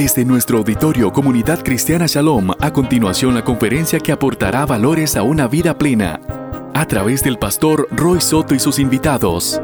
[0.00, 5.46] Desde nuestro auditorio Comunidad Cristiana Shalom, a continuación la conferencia que aportará valores a una
[5.46, 6.18] vida plena,
[6.72, 9.60] a través del pastor Roy Soto y sus invitados.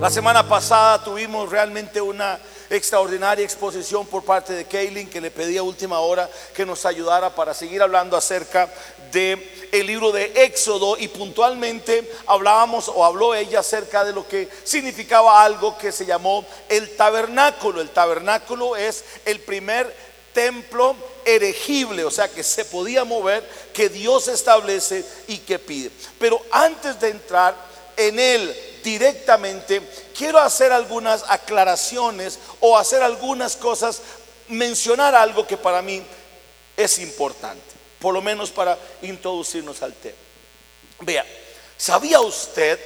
[0.00, 2.40] La semana pasada tuvimos realmente una
[2.70, 7.34] extraordinaria exposición por parte de Kaylin que le pedí a última hora que nos ayudara
[7.34, 8.72] para seguir hablando acerca
[9.12, 14.48] de el libro de Éxodo y puntualmente hablábamos o habló ella acerca de lo que
[14.64, 17.82] significaba algo que se llamó el tabernáculo.
[17.82, 19.94] El tabernáculo es el primer
[20.32, 25.90] templo erigible, o sea que se podía mover, que Dios establece y que pide.
[26.18, 27.54] Pero antes de entrar
[27.98, 29.82] en él directamente,
[30.16, 34.00] quiero hacer algunas aclaraciones o hacer algunas cosas,
[34.48, 36.02] mencionar algo que para mí
[36.76, 37.62] es importante,
[37.98, 40.16] por lo menos para introducirnos al tema.
[41.00, 41.24] Vea,
[41.76, 42.78] ¿sabía usted?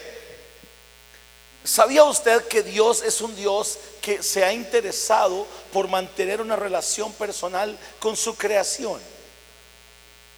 [1.64, 7.12] ¿Sabía usted que Dios es un Dios que se ha interesado por mantener una relación
[7.14, 9.00] personal con su creación?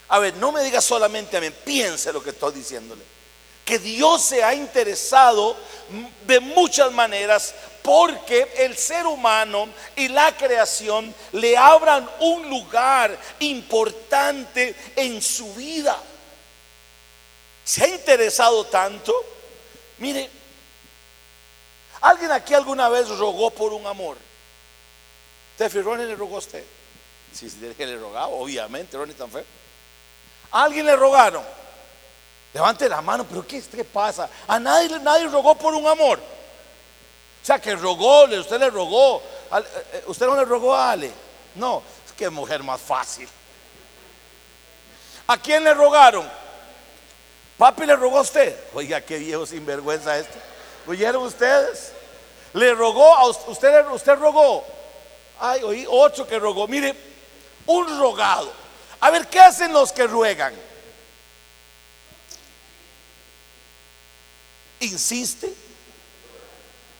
[0.08, 3.15] A ver, no me diga solamente a mí, piense lo que estoy diciéndole
[3.66, 5.56] que Dios se ha interesado
[6.24, 14.74] de muchas maneras porque el ser humano y la creación le abran un lugar importante
[14.94, 16.00] en su vida.
[17.64, 19.12] Se ha interesado tanto.
[19.98, 20.30] Mire,
[22.02, 24.16] ¿alguien aquí alguna vez rogó por un amor?
[25.58, 26.64] ¿Usted Ronnie le rogó a usted?
[27.32, 29.44] Si sí, que le rogaba, obviamente, Ronnie tan feo.
[30.52, 31.65] alguien le rogaron?
[32.56, 34.30] Levante la mano, pero ¿qué, qué pasa?
[34.48, 36.18] A nadie, nadie rogó por un amor.
[36.18, 39.18] O sea, que rogó, usted le rogó.
[39.52, 41.12] Eh, eh, usted no le rogó a Ale.
[41.54, 43.28] No, es que mujer más fácil.
[45.26, 46.26] ¿A quién le rogaron?
[47.58, 48.58] Papi le rogó a usted.
[48.72, 50.38] Oiga, qué viejo sinvergüenza esto.
[50.86, 51.92] ¿Oyeron ustedes?
[52.54, 54.64] Le rogó a usted, usted rogó.
[55.38, 56.66] Ay, oí otro que rogó.
[56.66, 56.96] Mire,
[57.66, 58.50] un rogado.
[59.00, 60.54] A ver, ¿qué hacen los que ruegan?
[64.80, 65.52] Insiste.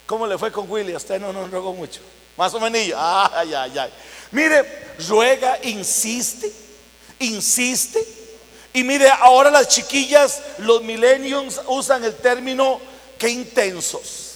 [0.06, 0.94] ¿Cómo le fue con Willy?
[0.94, 2.00] usted no nos rogó mucho.
[2.36, 2.80] Más o menos.
[2.96, 3.90] Ay, ay, ay.
[4.30, 4.64] Mire,
[5.08, 6.52] ruega, insiste,
[7.18, 8.06] insiste.
[8.72, 12.80] Y mire, ahora las chiquillas, los millennials usan el término
[13.18, 14.34] que intensos.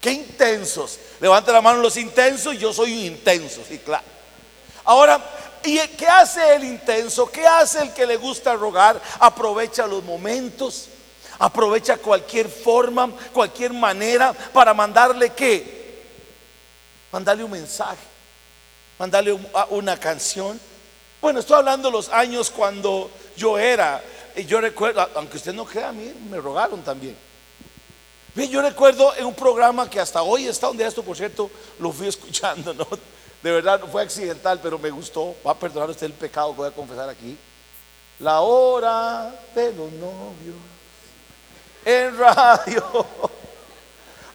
[0.00, 0.98] Qué intensos.
[1.20, 4.04] Levanta la mano los intensos, yo soy intenso, sí, claro.
[4.84, 5.18] Ahora,
[5.64, 7.30] ¿y qué hace el intenso?
[7.30, 9.00] ¿Qué hace el que le gusta rogar?
[9.18, 10.88] Aprovecha los momentos
[11.38, 16.02] Aprovecha cualquier forma, cualquier manera para mandarle qué?
[17.12, 18.02] Mandarle un mensaje,
[18.98, 19.38] mandarle
[19.70, 20.60] una canción.
[21.20, 24.02] Bueno, estoy hablando de los años cuando yo era,
[24.34, 27.16] y yo recuerdo, aunque usted no crea a mí, me rogaron también.
[28.34, 31.92] Bien, yo recuerdo en un programa que hasta hoy está donde esto, por cierto, lo
[31.92, 32.86] fui escuchando, ¿no?
[33.42, 35.34] De verdad, fue accidental, pero me gustó.
[35.46, 37.36] Va a perdonar usted el pecado que voy a confesar aquí.
[38.18, 40.56] La hora de los novios
[41.88, 42.84] en radio.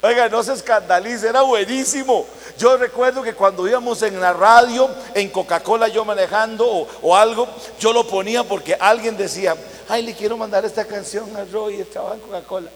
[0.02, 2.26] Oiga, no se escandalice, era buenísimo.
[2.58, 7.48] Yo recuerdo que cuando íbamos en la radio, en Coca-Cola, yo manejando o, algo,
[7.80, 9.56] yo lo ponía porque alguien decía,
[9.88, 12.70] ay, le quiero mandar esta canción a Roy, estaba en Coca-Cola.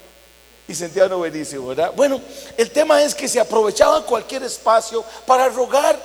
[0.68, 1.92] Y sentía uno buenísimo, ¿verdad?
[1.96, 2.22] Bueno,
[2.56, 5.98] el tema es que se aprovechaba cualquier espacio para rogar,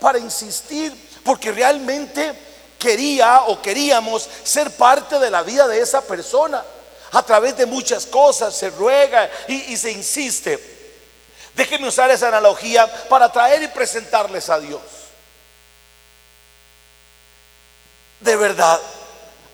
[0.00, 0.92] para insistir,
[1.24, 2.32] porque realmente
[2.78, 6.62] quería o queríamos ser parte de la vida de esa persona
[7.16, 10.60] a través de muchas cosas, se ruega y, se insiste.
[11.54, 14.82] Déjenme usar esa analogía para traer y presentarles a Dios.
[18.20, 18.78] De verdad,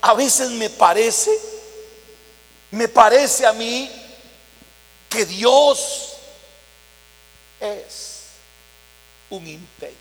[0.01, 1.31] a veces me parece,
[2.73, 3.89] me parece a mí
[5.09, 6.15] que Dios
[7.61, 8.23] es
[9.31, 9.97] un intenso.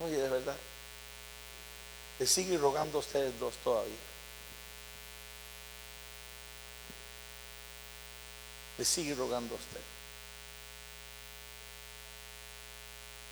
[0.00, 0.56] Oye, de verdad.
[2.18, 3.94] Le sigue rogando a ustedes dos todavía.
[8.76, 9.80] Le sigue rogando a usted.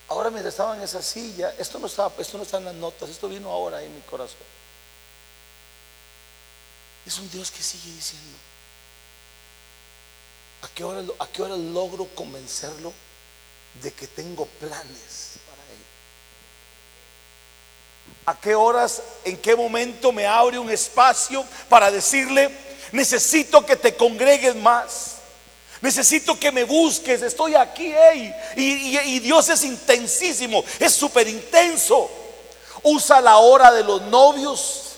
[0.09, 3.11] Ahora mientras estaba en esa silla, esto no, estaba, esto no está en las notas,
[3.11, 4.38] esto vino ahora en mi corazón.
[7.05, 8.39] Es un Dios que sigue diciendo,
[10.62, 12.93] ¿a qué hora, a qué hora logro convencerlo
[13.82, 15.36] de que tengo planes
[18.26, 22.50] a qué horas, en qué momento me abre un espacio para decirle,
[22.90, 25.12] necesito que te congregues más.
[25.81, 27.94] Necesito que me busques, estoy aquí,
[28.56, 32.11] y, Dios es intensísimo, es súper intenso.
[32.82, 34.93] Usa la hora de los novios,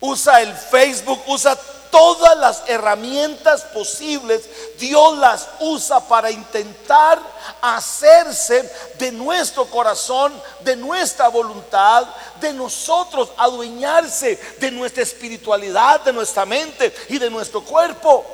[0.00, 1.58] usa el Facebook, usa
[1.90, 4.48] todas las herramientas posibles,
[4.78, 7.18] Dios las usa para intentar
[7.60, 12.06] hacerse de nuestro corazón, de nuestra voluntad,
[12.40, 18.24] de nosotros, adueñarse de nuestra espiritualidad, de nuestra mente y de nuestro cuerpo.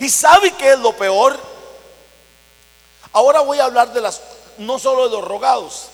[0.00, 1.38] ¿Y sabe qué es lo peor?
[3.12, 4.20] Ahora voy a hablar de las,
[4.58, 5.88] no solo de los rogados,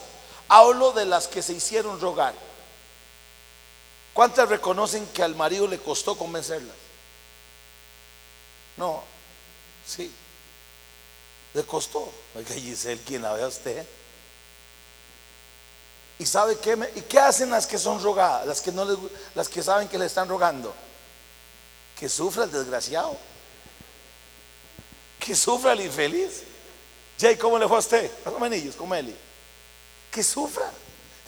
[0.49, 2.35] hablo de las que se hicieron rogar.
[4.13, 6.88] ¿Cuántas reconocen que al marido le costó convencerlas?
[8.79, 9.03] No,
[9.85, 10.11] sí,
[11.53, 12.11] le costó.
[12.37, 13.85] Oiga, Giselle, ¿quién la ve a usted?
[16.19, 16.77] ¿Y sabe qué?
[16.95, 18.47] ¿Y qué hacen las que son rogadas?
[18.47, 18.99] Las que, no les,
[19.35, 20.75] las que saben que le están rogando.
[21.99, 23.17] Que sufra el desgraciado.
[25.19, 26.45] Que sufra el infeliz.
[27.21, 28.11] Jay, ¿cómo le fue a usted?
[28.25, 29.15] Los manillos, como Eli.
[30.11, 30.71] Que sufra.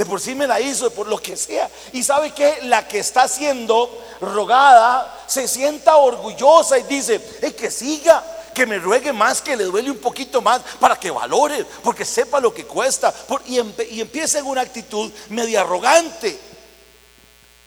[0.01, 1.71] De por sí me la hizo, por lo que sea.
[1.93, 7.21] Y sabe que la que está siendo rogada se sienta orgullosa y dice,
[7.55, 8.25] que siga,
[8.55, 12.41] que me ruegue más, que le duele un poquito más, para que valore, porque sepa
[12.41, 13.13] lo que cuesta.
[13.45, 13.61] y,
[13.91, 16.41] y empieza en una actitud media arrogante.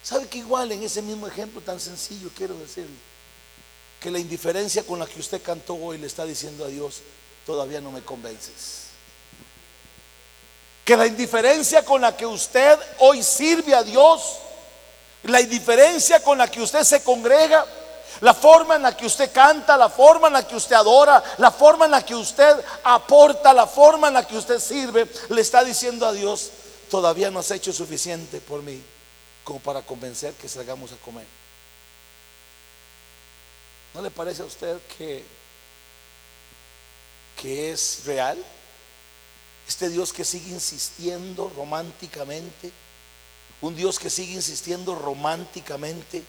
[0.01, 2.97] ¿Sabe que igual en ese mismo ejemplo tan sencillo quiero decirle?
[4.00, 7.03] Que la indiferencia con la que usted cantó hoy le está diciendo a Dios,
[7.45, 8.93] todavía no me convences.
[10.83, 14.39] Que la indiferencia con la que usted hoy sirve a Dios,
[15.24, 17.65] la indiferencia con la que usted se congrega,
[18.21, 21.51] la forma en la que usted canta, la forma en la que usted adora, la
[21.51, 25.63] forma en la que usted aporta, la forma en la que usted sirve, le está
[25.63, 26.51] diciendo a Dios,
[26.89, 28.81] todavía no has hecho suficiente por mí
[29.44, 31.25] como para convencer que salgamos a comer.
[33.94, 35.24] ¿No le parece a usted que
[37.44, 38.38] que es real,
[39.68, 42.71] este Dios que sigue insistiendo románticamente,
[43.62, 46.24] un Dios que sigue insistiendo románticamente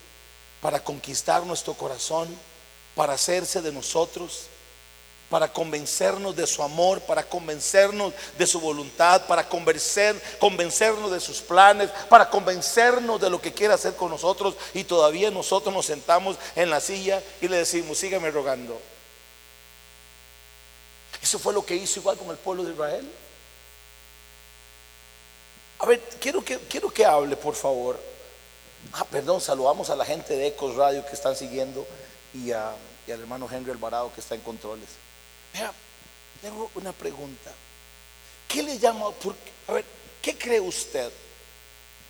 [0.60, 2.28] para conquistar nuestro corazón,
[2.94, 4.46] para hacerse de nosotros,
[5.28, 11.40] para convencernos de su amor, para convencernos de su voluntad, para convencer, convencernos de sus
[11.40, 16.36] planes, para convencernos de lo que quiere hacer con nosotros y todavía nosotros nos sentamos
[16.54, 18.80] en la silla y le decimos, sígame rogando.
[21.20, 23.10] Eso fue lo que hizo igual con el pueblo de Israel.
[25.84, 28.00] A ver, quiero que, quiero que hable, por favor.
[28.94, 31.86] Ah, perdón, saludamos a la gente de Ecos Radio que están siguiendo
[32.32, 32.74] y, al
[33.06, 34.88] hermano Henry Alvarado que está en controles.
[35.52, 35.70] Vea,
[36.40, 37.52] tengo una pregunta.
[38.48, 39.08] ¿Qué le llama?
[39.68, 39.84] a ver,
[40.22, 41.12] ¿qué cree usted?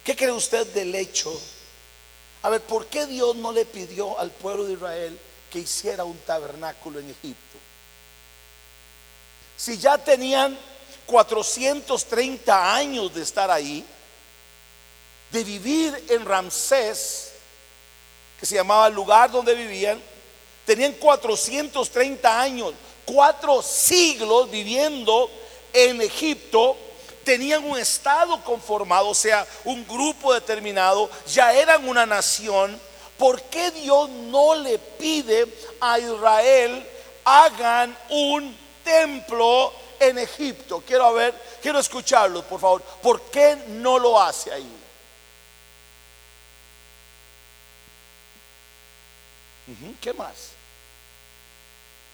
[0.05, 1.37] ¿Qué cree usted del hecho?
[2.43, 5.19] A ver, ¿por qué Dios no le pidió al pueblo de Israel
[5.51, 7.59] que hiciera un tabernáculo en Egipto?
[9.57, 10.57] Si ya tenían
[11.07, 13.85] 430 años de estar ahí,
[15.31, 17.33] de vivir en Ramsés,
[18.39, 20.01] que se llamaba el lugar donde vivían,
[20.65, 22.75] tenían 430 años,
[23.05, 25.31] cuatro siglos viviendo
[25.73, 26.77] en Egipto,
[27.25, 32.79] tenían un estado conformado, o sea, un grupo determinado, ya eran una nación.
[33.19, 35.47] ¿Por qué Dios no le pide
[35.81, 36.87] a Israel
[37.25, 40.83] hagan un templo en Egipto.
[40.87, 42.83] Quiero ver, quiero escucharlo, por favor.
[42.83, 44.81] ¿Por qué no lo hace ahí?
[50.01, 50.51] ¿Qué más?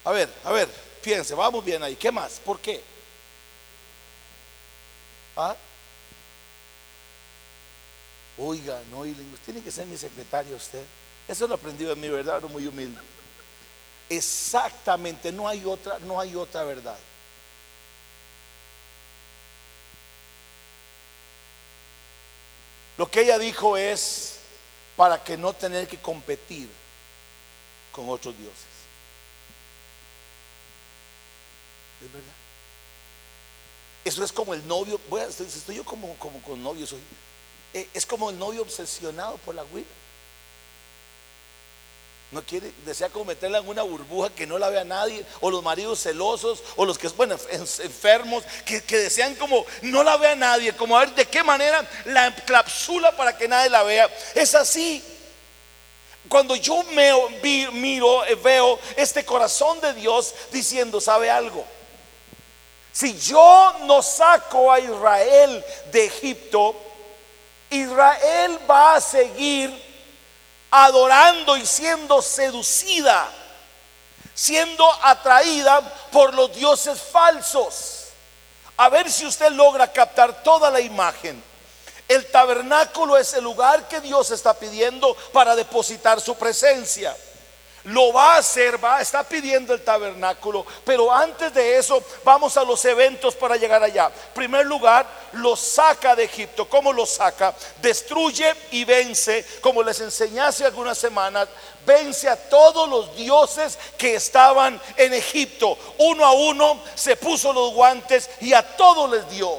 [0.05, 0.69] A ver, a ver,
[1.03, 1.97] piense, vamos bien ahí.
[1.97, 2.41] ¿Qué más?
[2.45, 2.83] ¿Por qué?
[5.37, 5.57] ¿Ah?
[8.39, 9.03] Oiga, no,
[9.45, 10.83] tiene que ser mi secretario usted.
[11.29, 13.01] Eso lo aprendí de mi verdad, muy humilde.
[14.09, 16.99] Exactamente, no hay otra, no hay otra verdad.
[23.01, 24.35] Lo que ella dijo es
[24.95, 26.69] para que no tener que competir
[27.93, 28.67] con otros dioses.
[32.03, 32.35] Es verdad.
[34.05, 37.01] Eso es como el novio, voy estoy yo como, con novio, soy,
[37.73, 39.87] eh, es como el novio obsesionado por la huida.
[42.31, 45.65] No quiere, desea como meterla en una burbuja que no la vea nadie, o los
[45.65, 50.97] maridos celosos, o los que, bueno, enfermos, que, desean como no la vea nadie, como
[50.97, 54.09] a ver de qué manera la encapsula para que nadie la vea.
[54.35, 55.03] Es así.
[56.29, 57.13] Cuando yo me
[57.73, 61.67] miro, eh, veo este corazón de Dios diciendo, ¿sabe algo?
[62.93, 66.77] Si yo no saco a Israel de Egipto,
[67.71, 69.90] Israel va a seguir
[70.71, 73.29] adorando y siendo seducida,
[74.35, 75.81] siendo atraída
[76.13, 78.05] por los dioses falsos.
[78.77, 81.43] A ver si usted logra captar toda la imagen.
[82.09, 87.17] El tabernáculo es el lugar que Dios está pidiendo para depositar su presencia.
[87.85, 92.65] Lo va a hacer, va, está pidiendo el tabernáculo, pero antes de eso vamos a
[92.65, 94.11] los eventos para llegar allá.
[94.35, 96.69] Primer lugar, lo saca de Egipto.
[96.69, 97.55] ¿Cómo lo saca?
[97.81, 101.49] Destruye y vence, como les enseñé hace algunas semanas,
[101.87, 105.79] vence a todos los dioses que estaban en Egipto.
[105.99, 109.57] Uno a uno se puso los guantes y a todos les dio.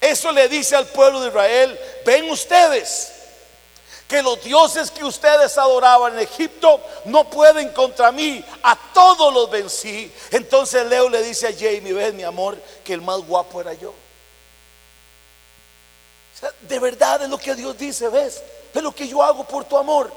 [0.00, 3.12] Eso le dice al pueblo de Israel, ven ustedes
[4.10, 9.48] que los dioses que ustedes adoraban en Egipto no pueden contra mí, a todos los
[9.48, 10.12] vencí.
[10.32, 13.94] Entonces Leo le dice a Jamie, ves mi amor, que el más guapo era yo.
[16.62, 18.42] de verdad es lo que Dios dice, ves,
[18.74, 20.10] es lo que yo hago por tu amor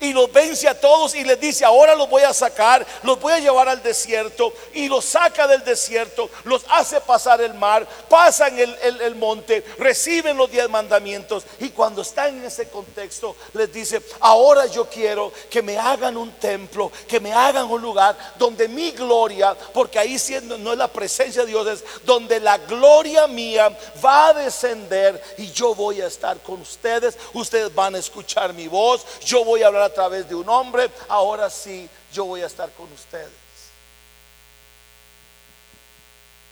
[0.00, 3.34] y los vence a todos y les dice, ahora los voy a sacar, los voy
[3.34, 8.58] a llevar al desierto y los saca del desierto, los hace pasar el mar, pasan
[8.58, 11.44] el, el, monte, reciben los diez mandamientos.
[11.58, 16.32] Y cuando están en ese contexto les dice, ahora yo quiero que me hagan un
[16.32, 20.88] templo, que me hagan un lugar donde mi gloria, porque ahí siendo no es la
[20.88, 26.06] presencia de Dios, es donde la gloria mía va a descender y yo voy a
[26.06, 30.28] estar con ustedes, ustedes van a escuchar mi voz, yo voy a hablar a través
[30.28, 33.30] de un hombre, ahora sí yo voy a estar con ustedes.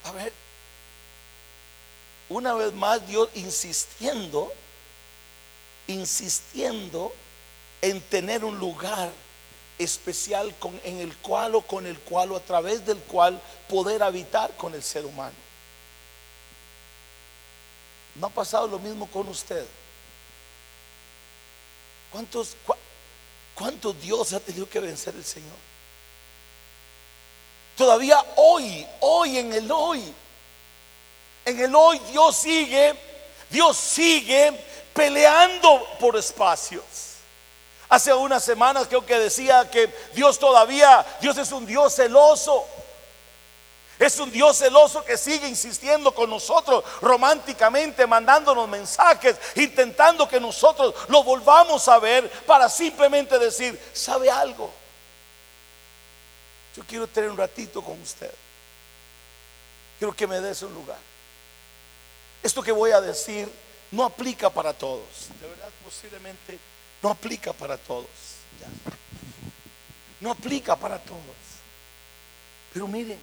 [0.05, 0.33] A ver,
[2.29, 4.53] una vez más Dios insistiendo,
[5.87, 7.13] insistiendo
[7.81, 9.11] en tener un lugar
[9.79, 14.03] especial con, en el cual o con el cual o a través del cual poder
[14.03, 15.37] habitar con el ser humano.
[18.17, 19.65] ¿No ha pasado lo mismo con usted?
[22.11, 22.57] ¿Cuántos,
[23.59, 25.57] ¿Cuántos Dios ha tenido que vencer el Señor?
[27.77, 30.15] Todavía hoy, hoy en el hoy,
[31.45, 32.95] en el hoy Dios sigue,
[33.51, 34.53] Dios sigue
[34.95, 36.85] peleando por espacios.
[37.89, 42.65] Hace unas semanas creo que decía que Dios todavía, Dios es un Dios celoso.
[43.99, 50.95] Es un Dios celoso que sigue insistiendo con nosotros románticamente, mandándonos mensajes, intentando que nosotros
[51.09, 54.73] lo volvamos a ver para simplemente decir, ¿sabe algo?
[56.77, 58.33] Yo quiero tener un ratito con usted.
[59.99, 60.99] Quiero que me des un lugar.
[62.41, 63.51] Esto que voy a decir
[63.91, 65.29] no aplica para todos.
[65.41, 66.57] De verdad, posiblemente
[67.03, 68.07] no aplica para todos.
[70.21, 71.21] No aplica para todos.
[72.73, 73.19] Pero miren,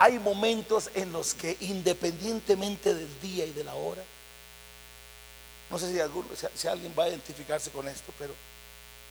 [0.00, 4.02] hay momentos en los que independientemente del día y de la hora,
[5.68, 8.34] no sé si, si, alguien va a identificarse con esto, pero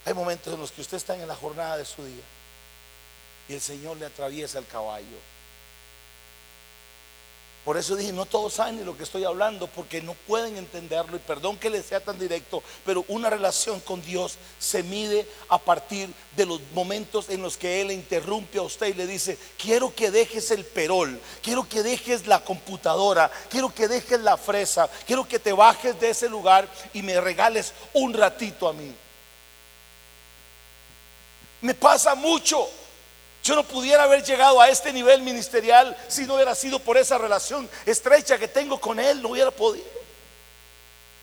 [0.04, 2.24] hay momentos en los que usted está en la jornada de su día
[3.48, 5.06] y el Señor le atraviesa el caballo
[7.66, 11.18] por eso dije, no todos saben de lo que estoy hablando porque no pueden entenderlo
[11.18, 15.60] y perdón que les sea tan directo, pero una relación con Dios se mide a
[15.60, 19.94] partir de los momentos en los que Él interrumpe a usted y le dice, quiero
[19.94, 25.28] que dejes el perol, quiero que dejes la computadora, quiero que dejes la fresa, quiero
[25.28, 28.96] que te bajes de ese lugar y me regales un ratito a mí.
[31.62, 32.70] Me pasa mucho
[33.44, 37.18] yo no pudiera haber llegado a este nivel ministerial si no hubiera sido por esa
[37.18, 40.00] relación estrecha que tengo con Él, no hubiera podido.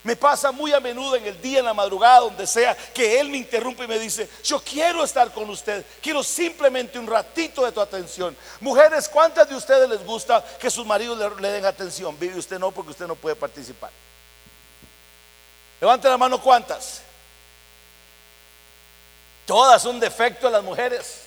[0.02, 3.28] Me pasa muy a menudo en el día, en la madrugada, donde sea, que Él
[3.28, 7.72] me interrumpe y me dice, yo quiero estar con usted, quiero simplemente un ratito de
[7.72, 8.36] tu atención.
[8.60, 12.16] Mujeres, ¿cuántas de ustedes les gusta que sus maridos le, den atención?
[12.20, 13.90] Vive usted no, porque usted no puede participar.
[15.80, 17.02] Levante la mano, ¿cuántas?
[19.44, 21.25] Todas un defecto de las mujeres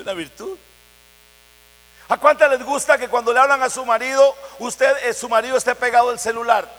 [0.00, 0.58] una virtud.
[2.08, 5.56] ¿A cuántas les gusta que cuando le hablan a su marido, usted, eh, su marido
[5.56, 6.70] esté pegado al celular?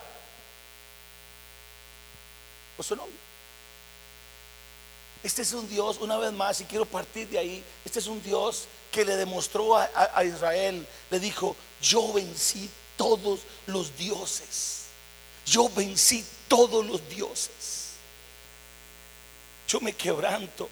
[2.77, 3.15] ¿O su nombre?
[5.21, 8.23] Este es un Dios, una vez más, y quiero partir de ahí, este es un
[8.23, 14.85] Dios que le demostró a Israel, le dijo, yo vencí todos los dioses,
[15.45, 17.95] yo vencí todos los dioses,
[19.67, 20.69] yo me quebranto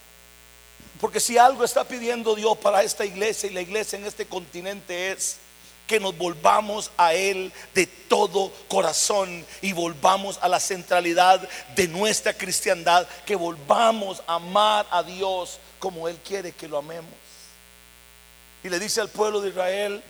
[0.99, 5.11] porque si algo está pidiendo Dios para esta iglesia y la iglesia en este continente
[5.11, 5.37] es
[5.85, 12.33] que nos volvamos a Él de todo corazón y volvamos a la centralidad de nuestra
[12.33, 17.13] cristiandad, que volvamos a amar a Dios como Él quiere que lo amemos.
[18.63, 20.03] Y le dice al pueblo de Israel,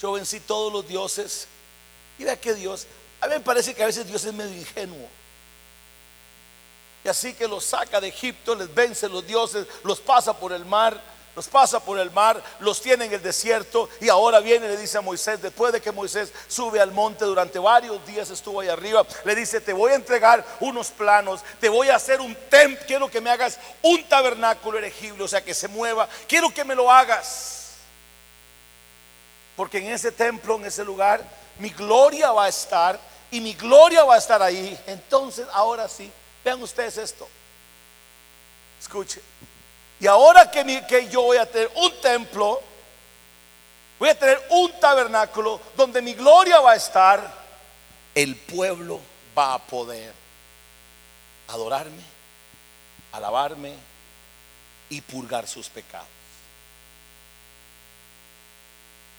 [0.00, 1.46] yo vencí todos los dioses.
[2.18, 2.86] Vea que Dios,
[3.20, 5.08] a mí me parece que a veces Dios es medio ingenuo.
[7.08, 10.66] Y así que los saca de Egipto, les vence los dioses, los pasa por el
[10.66, 11.00] mar.
[11.34, 14.76] los pasa por el mar, los tiene en el desierto y ahora viene y le
[14.76, 18.68] dice a Moisés, después de que Moisés sube al monte durante varios días estuvo ahí
[18.68, 22.84] arriba, le dice, te voy a entregar unos planos, te voy a hacer un templo,
[22.86, 26.74] quiero que me hagas un tabernáculo elegible, o sea, que se mueva, quiero que me
[26.74, 27.76] lo hagas.
[29.56, 31.22] Porque en ese templo, en ese lugar,
[31.58, 33.00] mi gloria va a estar
[33.30, 34.78] y mi gloria va a estar ahí.
[34.86, 36.12] Entonces, ahora sí,
[36.48, 37.28] vean ustedes esto.
[38.80, 39.20] Escuche.
[40.00, 42.62] Y ahora que, que yo voy a tener un templo,
[43.98, 47.20] voy a tener un tabernáculo donde mi gloria va a estar,
[48.14, 48.98] el pueblo
[49.36, 50.14] va a poder
[51.48, 52.02] adorarme,
[53.12, 53.74] alabarme
[54.88, 56.08] y purgar sus pecados.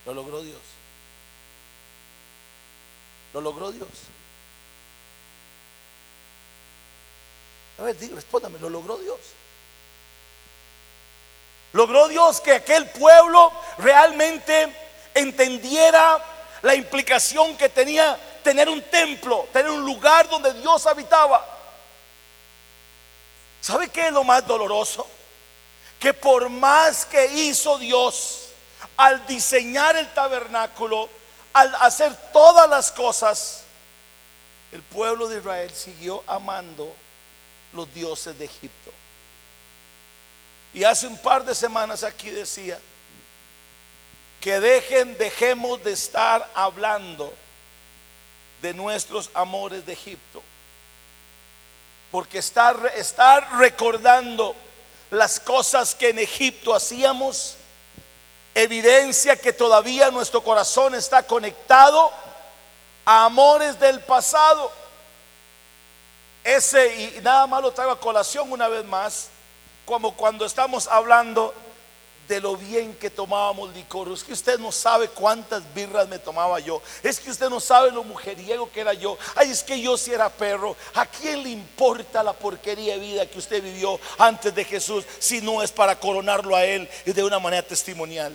[0.05, 0.61] Lo logró Dios.
[3.33, 3.87] Lo logró Dios.
[7.79, 9.19] A ver, respóndame, ¿lo logró Dios?
[11.71, 14.73] Logró Dios que aquel pueblo realmente
[15.13, 16.23] entendiera
[16.61, 21.45] la implicación que tenía tener un templo, tener un lugar donde Dios habitaba.
[23.61, 25.07] ¿Sabe qué es lo más doloroso?
[25.99, 28.49] Que por más que hizo Dios
[28.97, 31.09] al diseñar el tabernáculo,
[31.53, 33.63] al hacer todas las cosas,
[34.71, 36.93] el pueblo de Israel siguió amando
[37.73, 38.91] los dioses de Egipto.
[40.73, 42.79] Y hace un par de semanas aquí decía
[44.39, 47.33] que dejen, dejemos de estar hablando
[48.61, 50.41] de nuestros amores de Egipto.
[52.11, 54.55] Porque estar, estar recordando
[55.11, 57.55] las cosas que en Egipto hacíamos
[58.55, 62.11] evidencia que todavía nuestro corazón está conectado
[63.05, 64.71] a amores del pasado.
[66.49, 69.27] Ese, y nada más lo traigo a colación una vez más,
[69.85, 71.53] como cuando estamos hablando
[72.27, 74.11] de lo bien que tomábamos licor.
[74.11, 76.81] Es que usted no sabe cuántas birras me tomaba yo.
[77.03, 79.15] Es que usted no sabe lo mujeriego que era yo.
[79.35, 80.75] Ay, es que yo si era perro.
[80.95, 85.41] ¿A quién le importa la porquería de vida que usted vivió antes de Jesús si
[85.41, 88.33] no es para coronarlo a Él y de una manera testimonial?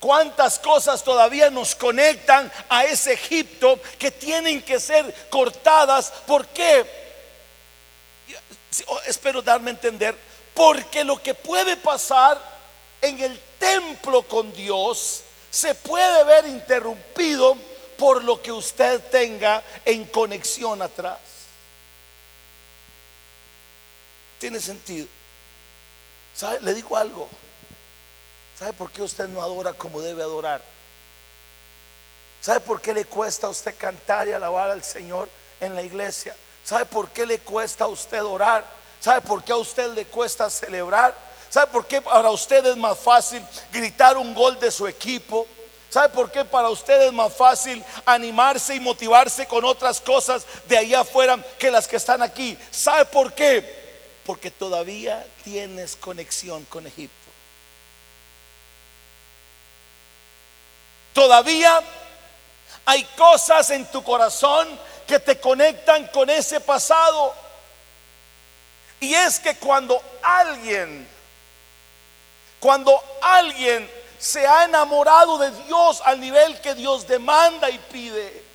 [0.00, 6.10] ¿Cuántas cosas todavía nos conectan a ese Egipto que tienen que ser cortadas?
[6.26, 6.86] ¿Por qué?
[8.86, 10.16] Oh, espero darme a entender,
[10.54, 12.40] porque lo que puede pasar
[13.02, 17.56] en el templo con Dios se puede ver interrumpido
[17.98, 21.18] por lo que usted tenga en conexión atrás.
[24.38, 25.06] Tiene sentido.
[26.34, 26.60] ¿Sabe?
[26.60, 27.28] Le digo algo.
[28.60, 30.60] ¿Sabe por qué usted no adora como debe adorar?
[32.42, 35.30] ¿Sabe por qué le cuesta a usted cantar y alabar al Señor
[35.62, 36.36] en la iglesia?
[36.62, 38.62] ¿Sabe por qué le cuesta a usted orar?
[39.00, 41.16] ¿Sabe por qué a usted le cuesta celebrar?
[41.48, 43.42] ¿Sabe por qué para usted es más fácil
[43.72, 45.46] gritar un gol de su equipo?
[45.88, 50.76] ¿Sabe por qué para usted es más fácil animarse y motivarse con otras cosas de
[50.76, 52.58] allá afuera que las que están aquí?
[52.70, 54.20] ¿Sabe por qué?
[54.26, 57.19] Porque todavía tienes conexión con Egipto.
[61.12, 61.80] Todavía
[62.84, 64.68] hay cosas en tu corazón
[65.06, 67.34] que te conectan con ese pasado.
[69.00, 71.08] Y es que cuando alguien,
[72.60, 78.49] cuando alguien se ha enamorado de Dios al nivel que Dios demanda y pide,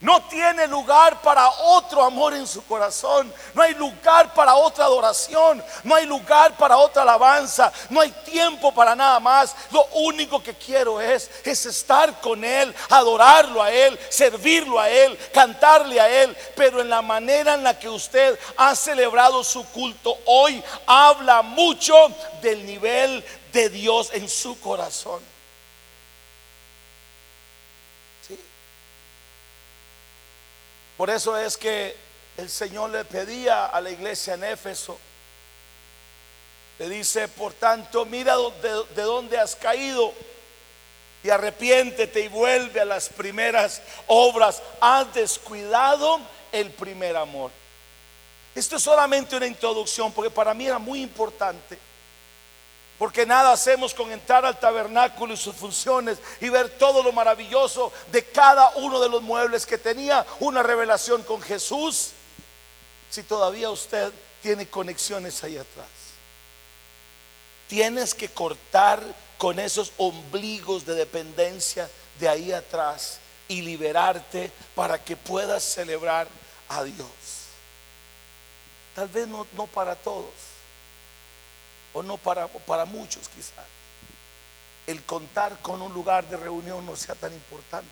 [0.00, 3.32] no tiene lugar para otro amor en su corazón.
[3.52, 5.62] No hay lugar para otra adoración.
[5.82, 7.72] No hay lugar para otra alabanza.
[7.90, 9.56] No hay tiempo para nada más.
[9.72, 15.18] Lo único que quiero es, es estar con Él, adorarlo a Él, servirlo a Él,
[15.34, 16.36] cantarle a Él.
[16.54, 21.94] Pero en la manera en la que usted ha celebrado su culto hoy, habla mucho
[22.40, 25.20] del nivel de Dios en su corazón.
[30.98, 31.96] Por eso es que
[32.36, 34.98] el Señor le pedía a la iglesia en Éfeso,
[36.80, 40.12] le dice, por tanto, mira de, de dónde has caído
[41.22, 44.60] y arrepiéntete y vuelve a las primeras obras.
[44.80, 47.52] Has descuidado el primer amor.
[48.52, 51.78] Esto es solamente una introducción porque para mí era muy importante
[52.98, 57.92] porque nada hacemos con entrar al tabernáculo y sus funciones y ver todo lo maravilloso
[58.10, 62.10] de cada uno de los muebles que tenía una revelación con Jesús,
[63.08, 65.86] si todavía usted tiene conexiones ahí atrás.
[67.68, 69.00] Tienes que cortar
[69.36, 76.26] con esos ombligos de dependencia de ahí atrás y liberarte para que puedas celebrar
[76.68, 77.06] a Dios.
[78.96, 80.47] Tal vez no, no para todos
[81.98, 83.64] o no para, para muchos quizás,
[84.86, 87.90] el contar con un lugar de reunión no sea tan importante.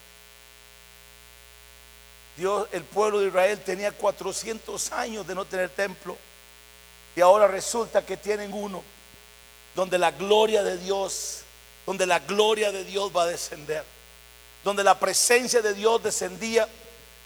[2.36, 6.16] Dios, el pueblo de Israel tenía 400 años de no tener templo
[7.14, 8.82] y ahora resulta que tienen uno
[9.74, 11.42] donde la gloria de Dios,
[11.84, 13.84] donde la gloria de Dios va a descender,
[14.62, 16.68] donde la presencia de Dios descendía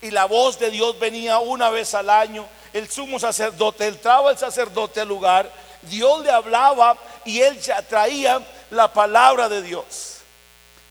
[0.01, 2.47] y la voz de Dios venía una vez al año.
[2.73, 5.51] El sumo sacerdote, entraba el sacerdote al lugar,
[5.83, 8.41] Dios le hablaba y él ya traía
[8.71, 10.19] la palabra de Dios.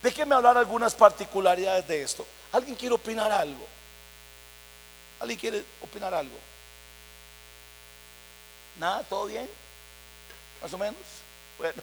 [0.02, 2.26] Déjeme hablar algunas particularidades de esto.
[2.52, 3.66] ¿Alguien quiere opinar algo?
[5.20, 6.38] ¿Alguien quiere opinar algo?
[8.78, 9.04] ¿Nada?
[9.04, 9.50] ¿Todo bien?
[10.62, 11.02] ¿Más o menos?
[11.58, 11.82] Bueno.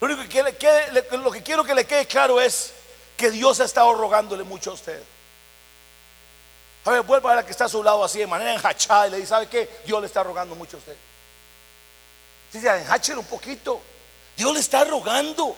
[0.00, 2.72] Lo único que, lo que quiero que le quede claro es
[3.16, 5.02] que Dios ha estado rogándole mucho a usted.
[6.84, 9.10] A ver, vuelva a la que está a su lado así de manera enjachada y
[9.10, 9.68] le dice, ¿sabe qué?
[9.84, 10.96] Dios le está rogando mucho a usted.
[12.52, 13.80] Dice, enjachelo un poquito.
[14.36, 15.56] Dios le está rogando.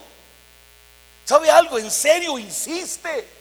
[1.24, 1.78] ¿Sabe algo?
[1.78, 3.40] En serio, insiste.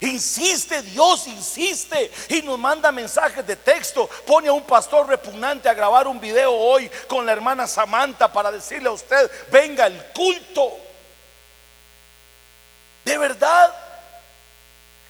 [0.00, 4.08] Insiste, Dios insiste y nos manda mensajes de texto.
[4.26, 8.52] Pone a un pastor repugnante a grabar un video hoy con la hermana Samantha para
[8.52, 10.78] decirle a usted, venga el culto.
[13.04, 13.74] De verdad,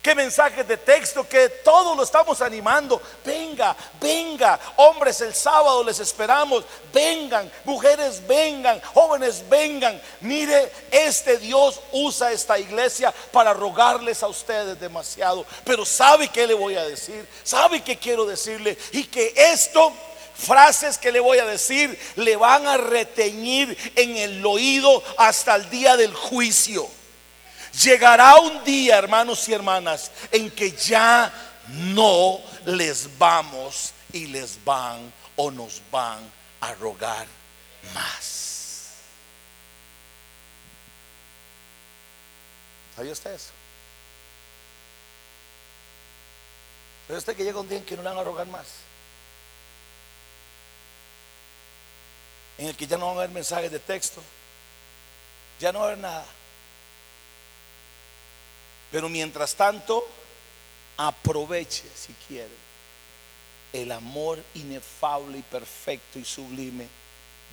[0.08, 2.98] qué mensajes de texto que todos lo estamos animando.
[3.22, 6.64] Venga, venga, hombres el sábado les esperamos.
[6.94, 10.00] Vengan, mujeres vengan, jóvenes vengan.
[10.22, 15.44] Mire, este Dios usa esta iglesia para rogarles a ustedes demasiado.
[15.62, 19.92] Pero sabe que le voy a decir, sabe que quiero decirle y que esto
[20.32, 25.68] frases que le voy a decir le van a reteñir en el oído hasta el
[25.68, 26.88] día del juicio.
[27.72, 31.32] Llegará un día, hermanos y hermanas, en que ya
[31.68, 36.18] no les vamos y les van o nos van
[36.60, 37.26] a rogar
[37.94, 38.94] más.
[42.96, 43.52] ¿Sabía usted eso?
[47.06, 48.66] Pero usted que llega un día en que no le van a rogar más.
[52.58, 54.20] En el que ya no van a haber mensajes de texto.
[55.60, 56.26] Ya no va a haber nada.
[58.90, 60.06] Pero mientras tanto,
[60.96, 62.68] aproveche si quiere
[63.72, 66.86] el amor inefable y perfecto y sublime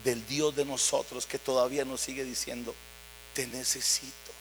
[0.04, 2.74] del Dios de nosotros que todavía nos sigue diciendo,
[3.34, 4.32] te necesito,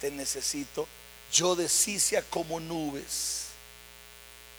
[0.00, 0.86] te necesito.
[1.32, 3.46] Yo deshice como nubes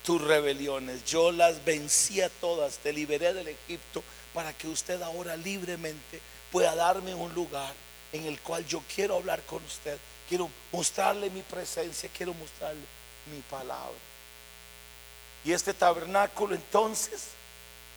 [0.04, 6.20] tus rebeliones, yo las vencía todas, te liberé del Egipto para que usted ahora libremente
[6.52, 7.74] pueda darme un lugar
[8.12, 9.98] en el cual yo quiero hablar con usted
[10.30, 12.84] Quiero mostrarle mi presencia, quiero mostrarle
[13.34, 13.98] mi palabra.
[15.44, 17.30] Y este tabernáculo entonces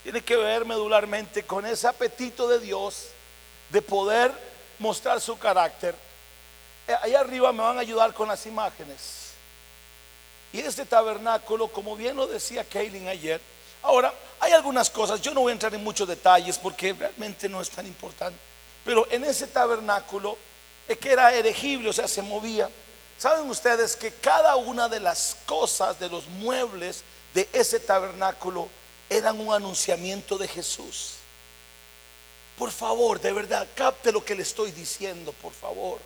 [0.03, 3.09] tiene que ver medularmente con ese apetito de Dios
[3.68, 4.33] de poder
[4.79, 5.95] mostrar su carácter.
[6.88, 9.33] Eh, Allá arriba me van a ayudar con las imágenes.
[10.53, 13.40] Y este tabernáculo, como bien lo decía Kaylin ayer,
[13.83, 17.61] ahora hay algunas cosas, yo no voy a entrar en muchos detalles porque realmente no
[17.61, 18.38] es tan importante,
[18.85, 20.37] pero en ese tabernáculo
[20.88, 22.68] es que era erigible, o sea, se movía.
[23.18, 28.68] Saben ustedes que cada una de las cosas, de los muebles de ese tabernáculo,
[29.09, 31.14] eran un anunciamiento de Jesús.
[32.59, 36.01] Por favor, de verdad, capte lo que le estoy diciendo, por favor.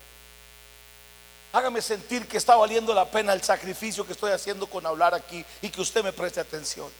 [1.52, 5.44] Hágame sentir que está valiendo la pena el sacrificio que estoy haciendo con hablar aquí
[5.62, 6.90] y que usted me preste atención.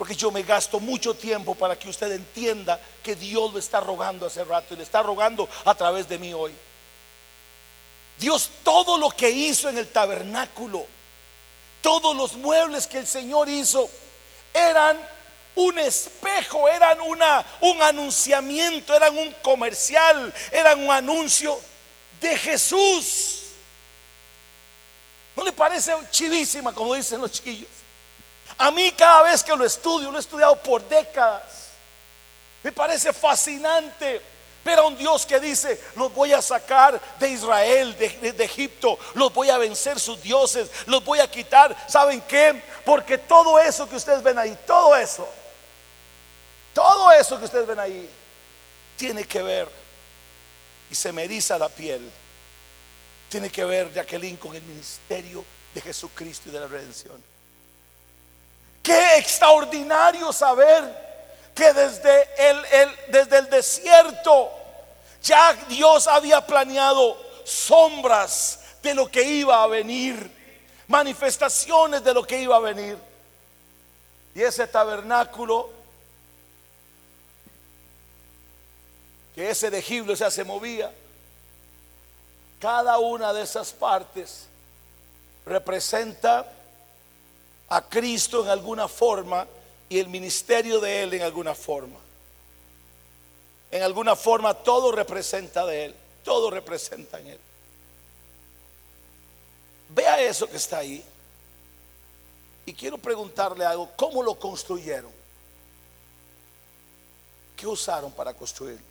[0.00, 4.24] Porque yo me gasto mucho tiempo para que usted entienda que Dios lo está rogando
[4.24, 6.54] hace rato y le está rogando a través de mí hoy.
[8.18, 10.86] Dios todo lo que hizo en el tabernáculo,
[11.82, 13.90] todos los muebles que el Señor hizo,
[14.54, 14.98] eran
[15.56, 21.60] un espejo, eran una, un anunciamiento, eran un comercial, eran un anuncio
[22.22, 23.42] de Jesús.
[25.36, 27.79] ¿No le parece chivísima como dicen los chiquillos?
[28.60, 31.70] A mí cada vez que lo estudio, lo he estudiado por décadas,
[32.62, 34.20] me parece fascinante
[34.62, 38.98] ver a un Dios que dice, los voy a sacar de Israel, de, de, Egipto,
[39.14, 41.74] los voy a vencer sus dioses, los voy a quitar.
[41.88, 42.62] ¿Saben qué?
[42.84, 45.26] Porque todo eso que ustedes ven ahí, todo eso,
[46.74, 48.10] todo eso que ustedes ven ahí,
[48.98, 49.70] tiene que ver,
[50.90, 52.10] y se me eriza la piel,
[53.30, 57.29] tiene que ver, Jacqueline, con el ministerio de Jesucristo y de la redención.
[58.82, 64.50] Qué extraordinario saber que desde el, desde el desierto
[65.22, 70.30] ya Dios había planeado sombras de lo que iba a venir,
[70.88, 72.96] manifestaciones de lo que iba a venir.
[74.34, 75.80] Y ese tabernáculo
[79.34, 80.92] que ese de o sea, se movía.
[82.60, 84.46] Cada una de esas partes
[85.46, 86.46] representa
[87.70, 89.46] a Cristo en alguna forma
[89.88, 91.98] y el ministerio de Él en alguna forma.
[93.70, 97.40] En alguna forma todo representa de Él, todo representa en Él.
[99.88, 101.04] Vea eso que está ahí.
[102.66, 105.10] Y quiero preguntarle algo, ¿cómo lo construyeron?
[107.56, 108.90] ¿Qué usaron para construirlo?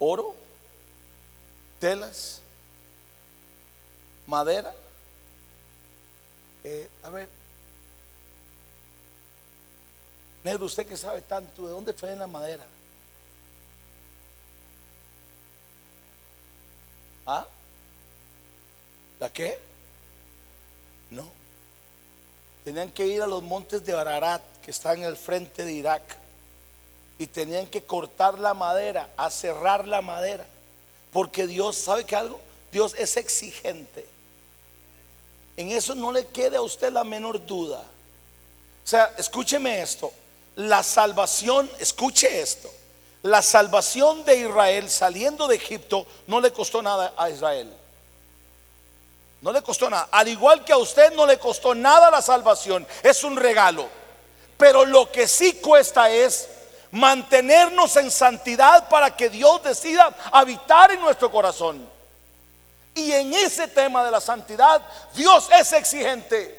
[0.00, 0.34] oro,
[1.80, 2.40] telas,
[4.26, 4.72] madera.
[6.62, 7.28] Eh, a ver,
[10.44, 12.64] Negro, usted que sabe tanto, ¿de dónde fue la madera?
[17.26, 17.46] ¿Ah?
[19.18, 19.58] ¿La qué?
[21.10, 21.28] No.
[22.64, 26.02] Tenían que ir a los montes de Ararat, que están en el frente de Irak
[27.18, 30.46] y tenían que cortar la madera, a cerrar la madera.
[31.12, 32.40] Porque Dios, ¿sabe qué algo?
[32.70, 34.06] Dios es exigente.
[35.56, 37.80] En eso no le quede a usted la menor duda.
[37.80, 40.12] O sea, escúcheme esto.
[40.56, 42.70] La salvación, escuche esto.
[43.22, 47.72] La salvación de Israel saliendo de Egipto no le costó nada a Israel.
[49.42, 50.08] No le costó nada.
[50.10, 52.86] Al igual que a usted no le costó nada la salvación.
[53.02, 53.88] Es un regalo.
[54.56, 56.48] Pero lo que sí cuesta es
[56.92, 61.88] mantenernos en santidad para que Dios decida habitar en nuestro corazón.
[62.94, 64.82] Y en ese tema de la santidad,
[65.14, 66.56] Dios es exigente.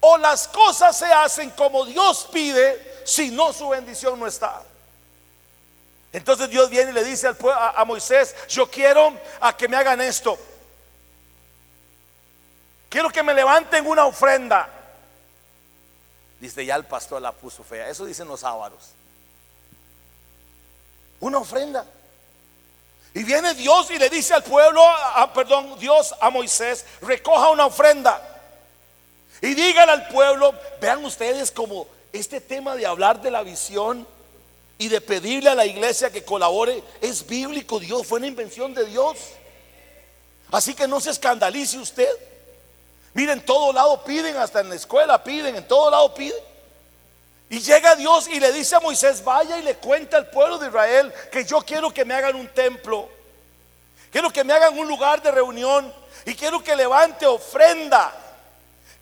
[0.00, 4.62] O las cosas se hacen como Dios pide, si no su bendición no está.
[6.12, 9.76] Entonces Dios viene y le dice al a, a Moisés, yo quiero a que me
[9.76, 10.36] hagan esto.
[12.88, 14.68] Quiero que me levanten una ofrenda.
[16.42, 17.88] Dice, ya el pastor la puso fea.
[17.88, 18.80] Eso dicen los ávaros.
[21.20, 21.86] Una ofrenda.
[23.14, 24.82] Y viene Dios y le dice al pueblo,
[25.32, 28.20] perdón, Dios a Moisés, recoja una ofrenda.
[29.40, 34.04] Y dígale al pueblo, vean ustedes como este tema de hablar de la visión
[34.78, 37.78] y de pedirle a la iglesia que colabore es bíblico.
[37.78, 39.16] Dios fue una invención de Dios.
[40.50, 42.10] Así que no se escandalice usted.
[43.14, 46.38] Miren, en todo lado piden, hasta en la escuela piden, en todo lado piden.
[47.50, 50.68] Y llega Dios y le dice a Moisés, vaya y le cuenta al pueblo de
[50.68, 53.08] Israel que yo quiero que me hagan un templo.
[54.10, 55.92] Quiero que me hagan un lugar de reunión.
[56.24, 58.12] Y quiero que levante ofrenda.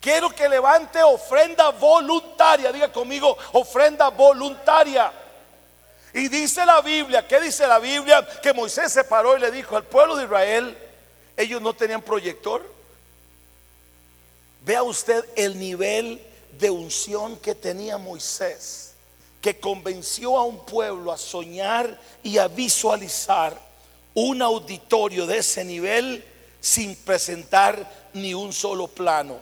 [0.01, 2.73] Quiero que levante ofrenda voluntaria.
[2.73, 5.11] Diga conmigo, ofrenda voluntaria.
[6.13, 8.27] Y dice la Biblia, ¿qué dice la Biblia?
[8.41, 10.77] Que Moisés se paró y le dijo al pueblo de Israel,
[11.37, 12.80] ellos no tenían proyector.
[14.61, 16.21] Vea usted el nivel
[16.59, 18.93] de unción que tenía Moisés,
[19.41, 23.59] que convenció a un pueblo a soñar y a visualizar
[24.13, 26.23] un auditorio de ese nivel
[26.59, 29.39] sin presentar ni un solo plano,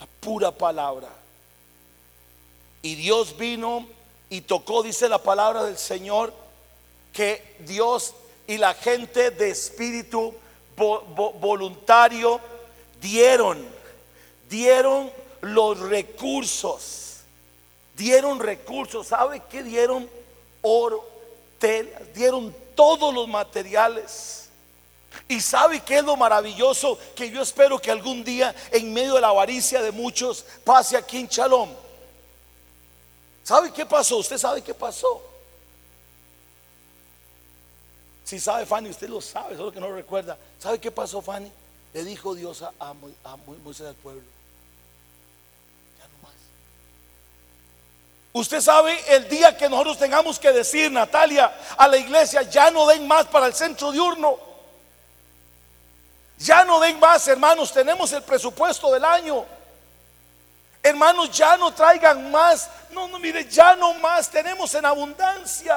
[0.00, 1.08] a pura palabra.
[2.82, 3.88] Y Dios vino
[4.30, 6.32] y tocó, dice la palabra del Señor,
[7.12, 8.14] que Dios
[8.46, 10.32] y la gente de espíritu
[10.76, 12.40] voluntario
[13.00, 13.77] dieron
[14.48, 17.20] dieron los recursos.
[17.96, 19.06] Dieron recursos.
[19.06, 20.08] ¿Sabe qué dieron?
[20.62, 21.08] Oro,
[21.58, 24.48] telas, dieron todos los materiales.
[25.26, 29.20] Y sabe qué es lo maravilloso que yo espero que algún día en medio de
[29.20, 31.74] la avaricia de muchos pase aquí en Chalón.
[33.42, 34.18] ¿Sabe qué pasó?
[34.18, 35.22] ¿Usted sabe qué pasó?
[38.24, 40.36] Si sabe Fanny, usted lo sabe, solo que no lo recuerda.
[40.58, 41.50] ¿Sabe qué pasó Fanny?
[41.94, 42.94] Le dijo Dios a, a
[43.64, 44.37] Moisés al pueblo
[48.32, 52.86] Usted sabe el día que nosotros tengamos que decir, Natalia, a la iglesia, ya no
[52.86, 54.38] den más para el centro diurno.
[56.38, 59.44] Ya no den más, hermanos, tenemos el presupuesto del año.
[60.82, 62.68] Hermanos, ya no traigan más.
[62.90, 65.76] No, no, mire, ya no más, tenemos en abundancia.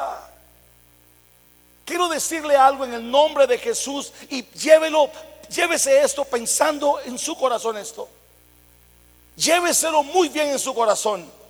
[1.86, 5.10] Quiero decirle algo en el nombre de Jesús y llévelo,
[5.50, 8.08] llévese esto pensando en su corazón esto.
[9.36, 11.41] Lléveselo muy bien en su corazón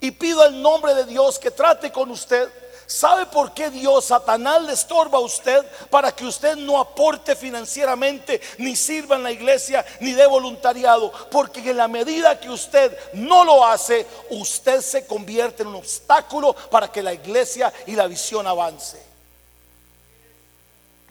[0.00, 2.48] y pido el nombre de Dios que trate con usted.
[2.86, 8.40] ¿Sabe por qué Dios, Satanás, le estorba a usted para que usted no aporte financieramente,
[8.56, 11.12] ni sirva en la iglesia, ni de voluntariado?
[11.30, 16.54] Porque en la medida que usted no lo hace, usted se convierte en un obstáculo
[16.70, 19.02] para que la iglesia y la visión avance.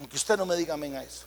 [0.00, 1.26] Aunque usted no me diga amén a eso.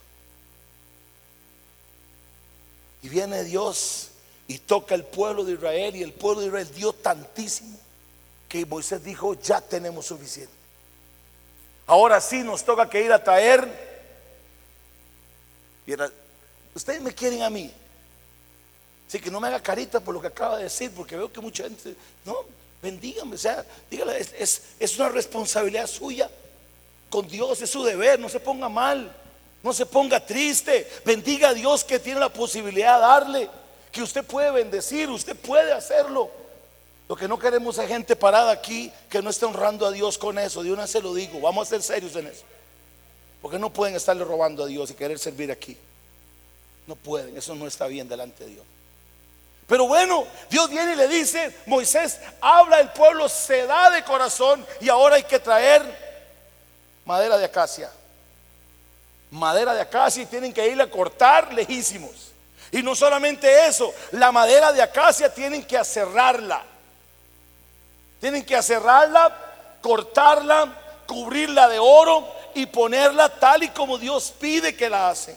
[3.01, 4.10] Y viene Dios
[4.51, 7.79] y toca el pueblo de Israel y el pueblo de Israel dio tantísimo
[8.49, 10.51] que Moisés dijo, ya tenemos suficiente.
[11.87, 13.65] Ahora sí nos toca que ir a traer.
[16.75, 17.71] Ustedes me quieren a mí.
[19.07, 21.39] Así que no me haga carita por lo que acaba de decir, porque veo que
[21.39, 22.35] mucha gente, no,
[22.81, 26.29] bendígame, sea, dígale, es, es una responsabilidad suya
[27.09, 29.15] con Dios, es su deber, no se ponga mal,
[29.63, 33.60] no se ponga triste, bendiga a Dios que tiene la posibilidad de darle,
[33.91, 36.31] que usted puede bendecir, usted puede hacerlo.
[37.09, 40.39] Lo que no queremos es gente parada aquí que no esté honrando a Dios con
[40.39, 42.43] eso, de una se lo digo, vamos a ser serios en eso.
[43.41, 45.77] Porque no pueden estarle robando a Dios y querer servir aquí.
[46.87, 48.65] No pueden, eso no está bien delante de Dios.
[49.67, 54.65] Pero bueno, Dios viene y le dice, Moisés, habla, el pueblo se da de corazón
[54.79, 55.81] y ahora hay que traer
[57.05, 57.89] madera de acacia.
[59.31, 62.30] Madera de acacia y tienen que ir a cortar lejísimos.
[62.71, 66.63] Y no solamente eso, la madera de acacia tienen que aserrarla.
[68.21, 69.35] Tienen que aserrarla,
[69.81, 75.35] cortarla, cubrirla de oro y ponerla tal y como Dios pide que la hace.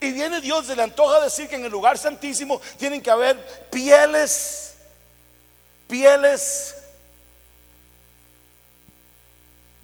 [0.00, 3.38] Y viene Dios, se le antoja decir que en el lugar santísimo tienen que haber
[3.70, 4.74] pieles,
[5.88, 6.76] pieles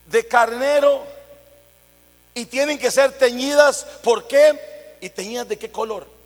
[0.07, 1.05] de carnero
[2.35, 3.85] y tienen que ser teñidas.
[4.03, 4.97] ¿Por qué?
[5.01, 6.18] ¿Y teñidas de qué color?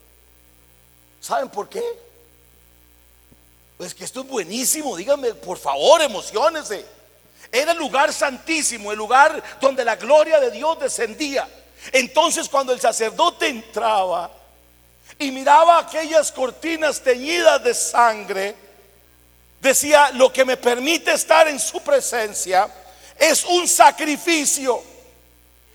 [1.23, 1.85] ¿Saben por qué?
[3.79, 6.85] Pues que esto es buenísimo, díganme, por favor, emocionese.
[7.51, 11.49] Era el lugar santísimo, el lugar donde la gloria de Dios descendía.
[11.93, 14.33] Entonces cuando el sacerdote entraba
[15.17, 18.57] y miraba aquellas cortinas teñidas de sangre,
[19.61, 22.69] decía, lo que me permite estar en su presencia
[23.17, 24.83] es un sacrificio.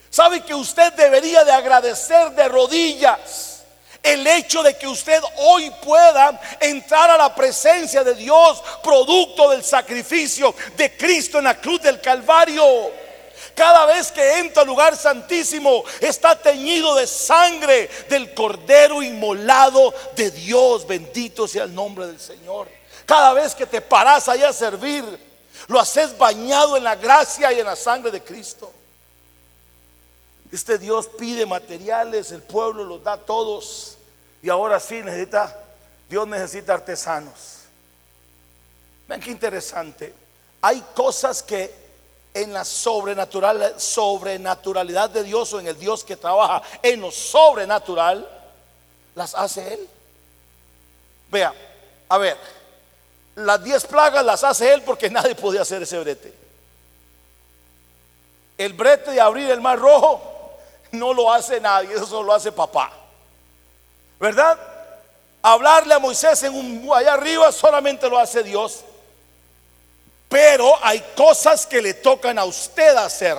[0.09, 3.56] ¿Sabe que usted debería de agradecer de rodillas
[4.13, 9.63] el hecho de que usted hoy pueda entrar a la presencia de Dios producto del
[9.63, 12.63] sacrificio de Cristo en la cruz del Calvario?
[13.57, 20.29] Cada vez que entra al lugar santísimo está teñido de sangre del cordero inmolado de
[20.29, 20.85] Dios.
[20.85, 22.67] Bendito sea el nombre del Señor.
[23.07, 25.03] Cada vez que te paras ahí a servir,
[25.67, 28.71] lo haces bañado en la gracia y en la sangre de Cristo.
[30.51, 33.96] Este Dios pide materiales, el pueblo los da a todos.
[34.41, 35.55] Y ahora sí necesita,
[36.09, 37.57] Dios necesita artesanos.
[39.07, 40.13] Ven qué interesante.
[40.61, 41.87] Hay cosas que
[42.33, 48.27] en la sobrenatural, sobrenaturalidad de Dios o en el Dios que trabaja en lo sobrenatural,
[49.15, 49.89] las hace Él.
[51.29, 51.53] Vea,
[52.09, 52.37] a ver,
[53.35, 56.33] las diez plagas las hace Él porque nadie podía hacer ese brete.
[58.57, 60.21] El brete de abrir el mar rojo
[60.91, 62.91] no lo hace nadie, eso lo hace papá.
[64.19, 64.57] ¿Verdad?
[65.41, 68.83] Hablarle a Moisés en un allá arriba solamente lo hace Dios.
[70.27, 73.37] Pero hay cosas que le tocan a usted hacer.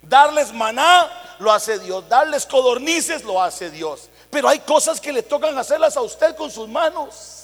[0.00, 2.08] Darles maná lo hace Dios.
[2.08, 4.08] Darles codornices lo hace Dios.
[4.30, 7.42] Pero hay cosas que le tocan hacerlas a usted con sus manos.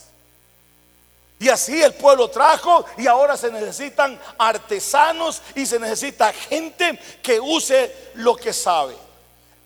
[1.40, 7.38] Y así el pueblo trajo y ahora se necesitan artesanos y se necesita gente que
[7.38, 8.96] use lo que sabe.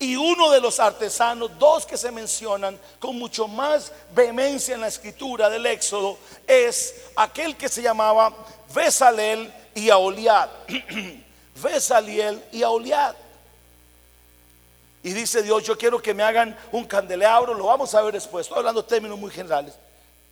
[0.02, 4.88] Y uno de los artesanos, dos que se mencionan con mucho más vehemencia en la
[4.88, 8.34] escritura del Éxodo, es aquel que se llamaba
[8.74, 10.48] Besalel y Aoliad.
[11.62, 13.14] Besaliel y Aoliad.
[15.04, 18.46] Y dice Dios, yo quiero que me hagan un candelabro, lo vamos a ver después,
[18.46, 19.74] estoy hablando términos muy generales.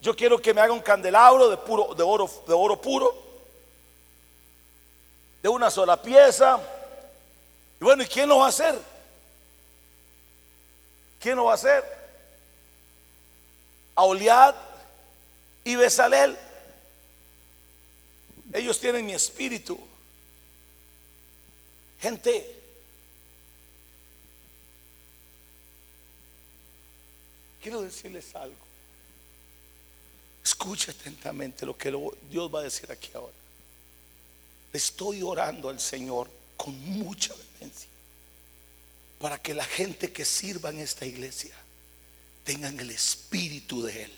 [0.02, 3.14] Yo quiero que me hagan un candelabro de, puro, de, oro, de oro puro,
[5.40, 6.58] de una sola pieza.
[7.80, 8.89] Y bueno, ¿y quién lo va a hacer?
[11.20, 11.84] ¿Quién lo va a hacer?
[13.94, 14.54] Auliad
[15.64, 16.36] y Besalel.
[18.54, 19.78] Ellos tienen mi espíritu.
[22.00, 22.56] Gente,
[27.62, 28.56] quiero decirles algo.
[30.42, 31.90] Escuche atentamente lo que
[32.30, 33.34] Dios va a decir aquí ahora.
[34.72, 37.90] Estoy orando al Señor con mucha vehemencia
[39.20, 41.54] para que la gente que sirva en esta iglesia
[42.42, 44.12] tengan el espíritu de Él.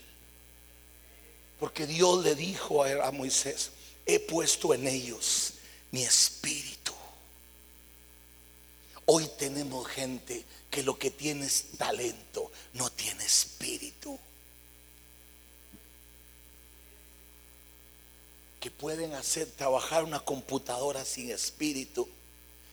[1.59, 3.73] Porque Dios le dijo a, Moisés,
[4.07, 5.55] he puesto en ellos
[5.91, 6.93] mi espíritu.
[9.07, 14.17] Hoy tenemos gente que lo que tiene es talento, no tiene espíritu.
[18.61, 22.09] Que pueden hacer trabajar una computadora sin espíritu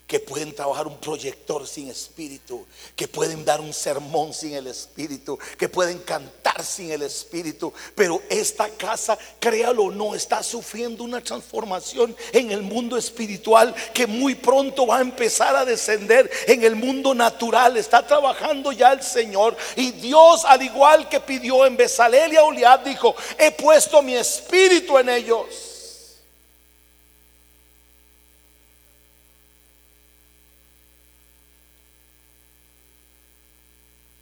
[0.10, 5.38] que pueden trabajar un proyector sin espíritu, que pueden dar un sermón sin el espíritu,
[5.56, 7.72] que pueden cantar sin el espíritu.
[7.94, 14.08] Pero esta casa, créalo o no, está sufriendo una transformación en el mundo espiritual que
[14.08, 17.78] muy pronto va a empezar a descender en el mundo natural.
[17.78, 19.56] Está trabajando ya el Señor.
[19.76, 24.98] Y Dios, al igual que pidió en Besalel y Auliad, dijo, he puesto mi espíritu
[24.98, 25.69] en ellos.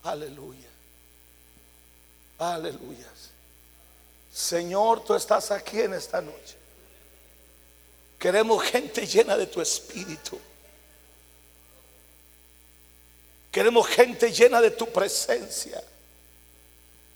[0.08, 0.70] Aleluya.
[2.40, 3.08] Aleluya.
[4.32, 6.56] Señor, tú estás aquí en esta noche.
[8.18, 10.40] Queremos gente llena de tu espíritu.
[13.52, 15.84] Queremos gente llena de tu presencia.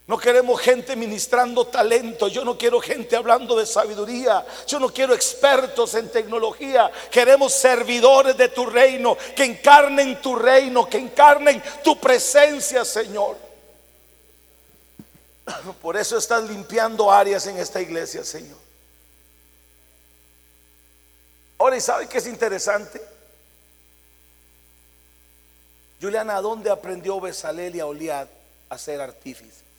[0.08, 2.28] No queremos gente ministrando talento.
[2.28, 4.46] Yo no quiero gente hablando de sabiduría.
[4.68, 6.92] Yo no quiero expertos en tecnología.
[7.10, 13.38] Queremos servidores de tu reino que encarnen tu reino, que encarnen tu presencia, Señor.
[15.82, 18.58] Por eso estás limpiando áreas en esta iglesia, Señor.
[21.58, 23.02] Ahora, ¿y sabe qué es interesante?
[26.02, 28.28] Juliana, ¿dónde aprendió Besalel y a Oliad
[28.68, 29.71] a ser artífice?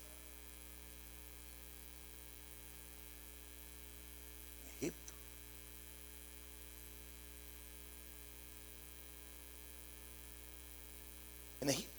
[11.63, 11.91] En Egipto.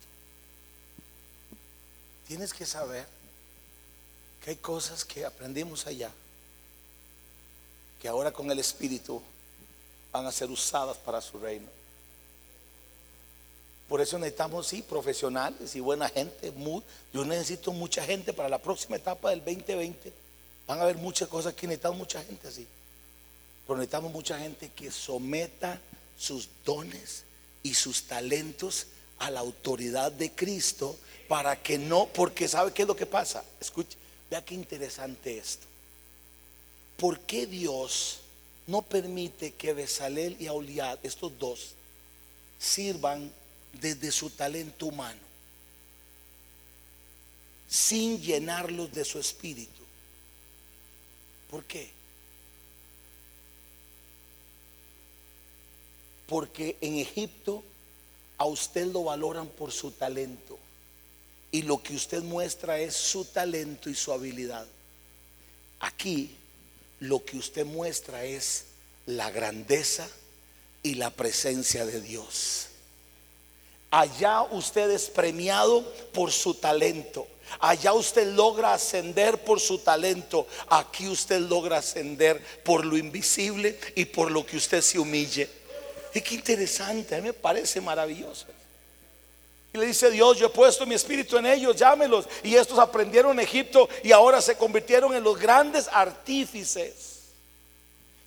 [2.27, 3.07] Tienes que saber
[4.43, 6.11] que hay cosas que aprendimos allá,
[8.01, 9.21] que ahora con el Espíritu
[10.11, 11.67] van a ser usadas para su reino.
[13.87, 16.51] Por eso necesitamos, sí, profesionales y buena gente.
[17.13, 20.11] yo necesito mucha gente para la próxima etapa del 2020.
[20.67, 22.67] Van a haber muchas cosas que necesitamos mucha gente así.
[23.65, 25.79] Pero necesitamos mucha gente que someta
[26.17, 27.23] sus dones
[27.61, 28.87] y sus talentos
[29.23, 30.97] a la autoridad de Cristo
[31.29, 33.43] para que no, porque ¿sabe qué es lo que pasa?
[33.59, 33.97] Escuche,
[34.29, 35.65] vea qué interesante esto.
[36.97, 38.19] ¿Por qué Dios
[38.67, 41.73] no permite que Besalel y Auliad, estos dos,
[42.59, 43.31] sirvan
[43.71, 45.21] desde su talento humano,
[47.69, 49.83] sin llenarlos de su espíritu?
[51.49, 51.89] ¿Por qué?
[56.27, 57.63] Porque en Egipto
[58.37, 60.57] a usted lo valoran por su talento.
[61.51, 64.65] Y lo que usted muestra es su talento y su habilidad.
[65.79, 66.35] Aquí
[66.99, 68.65] lo que usted muestra es
[69.05, 70.07] la grandeza
[70.81, 72.67] y la presencia de Dios.
[73.91, 77.27] Allá usted es premiado por su talento.
[77.59, 80.47] Allá usted logra ascender por su talento.
[80.67, 85.47] Aquí usted logra ascender por lo invisible y por lo que usted se humille.
[86.13, 88.45] Y qué interesante, a mí me parece maravilloso.
[89.73, 92.27] Y le dice Dios, yo he puesto mi espíritu en ellos, llámelos.
[92.43, 97.21] Y estos aprendieron en Egipto y ahora se convirtieron en los grandes artífices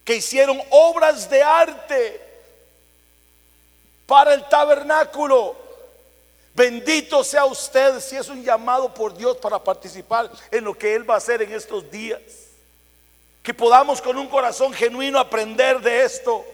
[0.05, 2.21] que hicieron obras de arte
[4.07, 5.57] para el tabernáculo.
[6.53, 11.09] Bendito sea usted si es un llamado por Dios para participar en lo que Él
[11.09, 12.21] va a hacer en estos días.
[13.43, 16.45] Que podamos con un corazón genuino aprender de esto.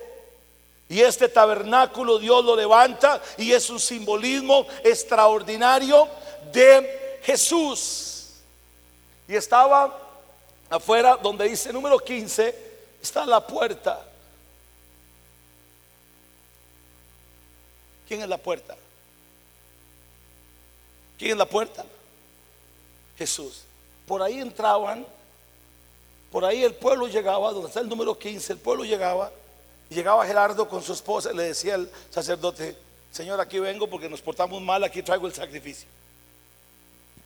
[0.92, 6.06] Y este tabernáculo Dios lo levanta y es un simbolismo extraordinario
[6.52, 8.42] de Jesús.
[9.26, 9.98] Y estaba
[10.68, 12.54] afuera donde dice número 15,
[13.00, 14.04] está la puerta.
[18.06, 18.76] ¿Quién es la puerta?
[21.16, 21.86] ¿Quién es la puerta?
[23.16, 23.62] Jesús.
[24.06, 25.06] Por ahí entraban,
[26.30, 29.32] por ahí el pueblo llegaba, donde está el número 15, el pueblo llegaba
[29.92, 32.76] llegaba Gerardo con su esposa y le decía al sacerdote,
[33.10, 35.86] Señor, aquí vengo porque nos portamos mal, aquí traigo el sacrificio.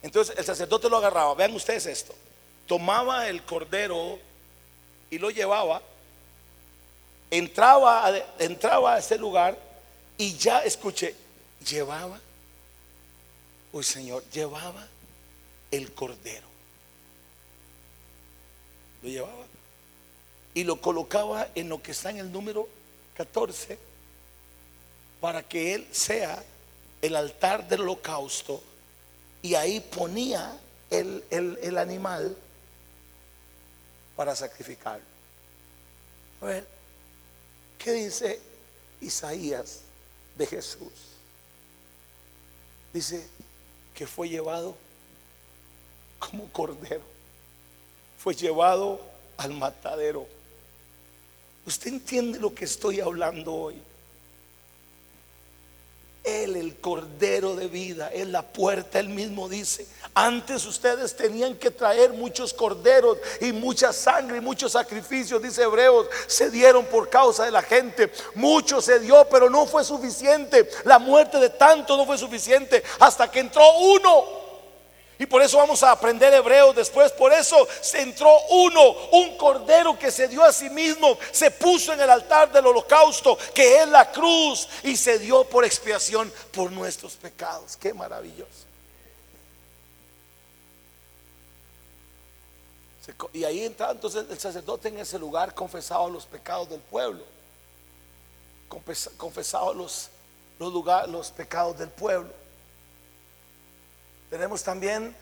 [0.02, 2.14] Entonces el sacerdote lo agarraba, vean ustedes esto,
[2.66, 4.18] tomaba el cordero
[5.10, 5.82] y lo llevaba,
[7.30, 9.58] entraba, entraba a ese lugar
[10.18, 11.14] y ya, escuché,
[11.68, 12.20] llevaba,
[13.72, 14.86] uy Señor, llevaba
[15.70, 16.46] el cordero.
[19.02, 19.45] Lo llevaba
[20.56, 22.66] y lo colocaba en lo que está en el número
[23.18, 23.78] 14
[25.20, 26.42] para que él sea
[27.02, 28.62] el altar del holocausto
[29.42, 32.34] y ahí ponía el, el animal
[34.16, 34.98] para sacrificar.
[36.40, 36.66] A ver,
[37.76, 38.40] ¿qué dice
[39.02, 39.82] Isaías
[40.38, 40.90] de Jesús?
[42.94, 43.28] Dice
[43.94, 44.74] que fue llevado
[46.18, 47.04] como cordero,
[48.18, 49.02] fue llevado
[49.36, 50.34] al matadero
[51.66, 53.82] Usted entiende lo que estoy hablando hoy.
[56.22, 59.86] Él, el Cordero de vida, es la puerta, Él mismo dice.
[60.12, 66.08] Antes ustedes tenían que traer muchos corderos y mucha sangre y muchos sacrificios, dice Hebreos,
[66.26, 68.12] se dieron por causa de la gente.
[68.34, 70.68] Mucho se dio, pero no fue suficiente.
[70.84, 74.45] La muerte de tanto no fue suficiente hasta que entró uno
[75.18, 77.10] y por eso vamos a aprender hebreo después.
[77.12, 81.92] Por eso se entró uno, un cordero que se dio a sí mismo, se puso
[81.92, 86.70] en el altar del holocausto, que es la cruz, y se dio por expiación por
[86.70, 87.76] nuestros pecados.
[87.76, 88.66] Qué maravilloso.
[93.32, 97.24] Y ahí entra entonces el sacerdote en ese lugar confesaba los pecados del pueblo,
[99.74, 100.10] los,
[101.08, 102.45] los pecados del pueblo.
[104.30, 105.14] Tenemos también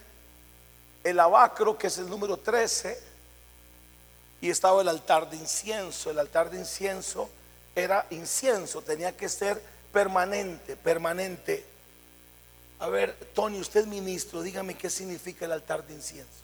[1.03, 2.99] el abacro, que es el número 13,
[4.41, 6.09] y estaba el altar de incienso.
[6.09, 7.29] El altar de incienso
[7.75, 9.61] era incienso, tenía que ser
[9.93, 11.63] permanente, permanente.
[12.79, 16.43] A ver, Tony, usted ministro, dígame qué significa el altar de incienso.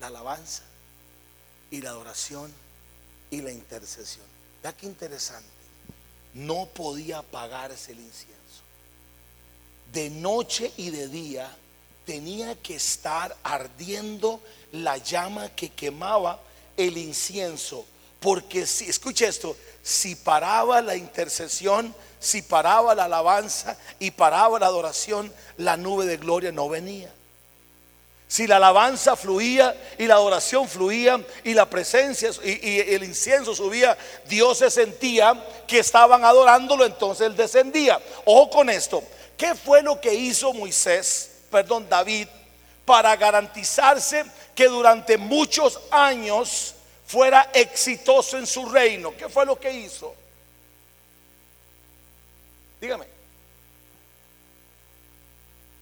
[0.00, 0.62] La alabanza
[1.70, 2.52] y la adoración
[3.30, 4.26] y la intercesión.
[4.62, 5.48] Ya qué interesante.
[6.34, 8.45] No podía apagarse el incienso
[9.92, 11.54] de noche y de día
[12.04, 14.40] tenía que estar ardiendo
[14.72, 16.40] la llama que quemaba
[16.76, 17.84] el incienso.
[18.20, 24.66] Porque si, escuche esto, si paraba la intercesión, si paraba la alabanza y paraba la
[24.66, 27.12] adoración, la nube de gloria no venía.
[28.28, 33.96] Si la alabanza fluía y la adoración fluía y la presencia y, el incienso subía,
[34.28, 38.00] Dios se sentía que estaban adorándolo, entonces él descendía.
[38.24, 39.04] Ojo con esto,
[39.36, 42.28] ¿Qué fue lo que hizo Moisés, perdón, David,
[42.84, 44.24] para garantizarse
[44.54, 46.74] que durante muchos años
[47.06, 49.14] fuera exitoso en su reino?
[49.16, 50.14] ¿Qué fue lo que hizo?
[52.80, 53.06] Dígame.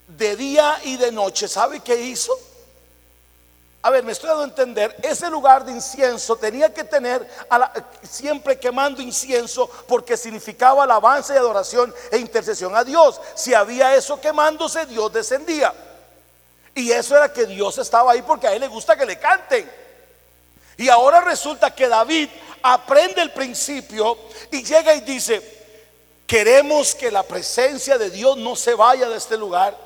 [0.09, 2.39] De día y de noche, ¿sabe qué hizo?
[3.85, 7.29] A ver, me estoy dando a entender, ese lugar de incienso tenía que tener
[8.03, 13.21] siempre quemando incienso porque significaba alabanza y adoración e intercesión a Dios.
[13.35, 15.75] Si había eso quemándose, Dios descendía.
[16.75, 19.71] Y eso era que Dios estaba ahí porque a él le gusta que le canten.
[20.79, 22.31] Y ahora resulta que David
[22.63, 24.17] aprende el principio
[24.51, 25.43] y llega y dice,
[26.27, 29.77] queremos que la presencia de Dios no se vaya de este lugar.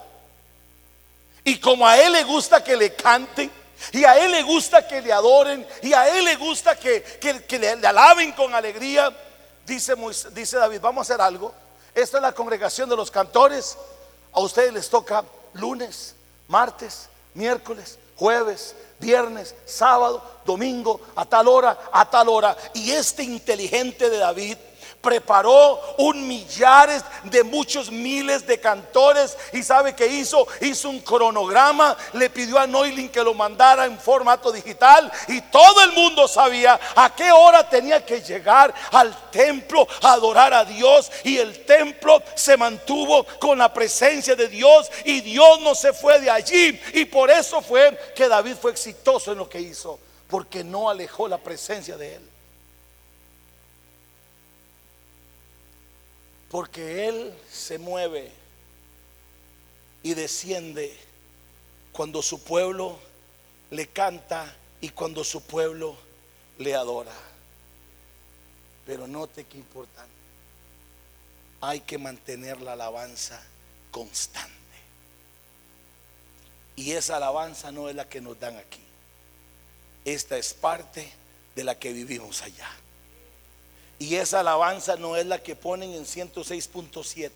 [1.43, 3.58] Y como a él le gusta que le canten,
[3.93, 5.66] y a Él le gusta que le adoren.
[5.83, 7.05] Y a Él le gusta que,
[7.51, 9.14] le, alaben con alegría.
[9.66, 9.95] Dice,
[10.33, 11.53] dice David, vamos a hacer algo.
[11.95, 13.76] Esta es la congregación de los cantores.
[14.33, 15.24] A ustedes les toca
[15.55, 16.14] lunes,
[16.49, 22.57] martes, miércoles, jueves, viernes, sábado, domingo, a tal hora, a tal hora.
[22.74, 24.57] Y este inteligente de David
[25.01, 31.97] preparó un millares de muchos miles de cantores y sabe que hizo, hizo un cronograma,
[32.15, 36.79] le pidió a Noilin que lo mandara en formato digital y todo el mundo sabía
[36.97, 42.23] a qué hora tenía que llegar al templo a adorar a Dios y el templo
[42.35, 47.05] se mantuvo con la presencia de Dios y Dios no se fue de allí y
[47.05, 51.39] por eso fue que David fue exitoso en lo que hizo, porque no alejó la
[51.39, 52.38] presencia de él.
[56.51, 58.33] Porque Él se mueve
[60.03, 60.97] y desciende
[61.93, 62.99] cuando su pueblo
[63.71, 65.97] le canta y cuando su pueblo
[66.59, 67.13] le adora.
[68.87, 70.13] Pero note que importante.
[71.61, 73.43] Hay que mantener la alabanza
[73.91, 74.55] constante.
[76.77, 78.81] Y esa alabanza no es la que nos dan aquí.
[80.05, 81.11] Esta es parte
[81.57, 82.71] de la que vivimos allá.
[83.99, 87.31] Y esa alabanza no es la que ponen en 106.7,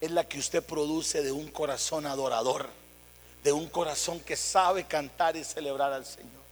[0.00, 2.68] es la que usted produce de un corazón adorador,
[3.42, 6.44] de un corazón que sabe cantar y celebrar al Señor.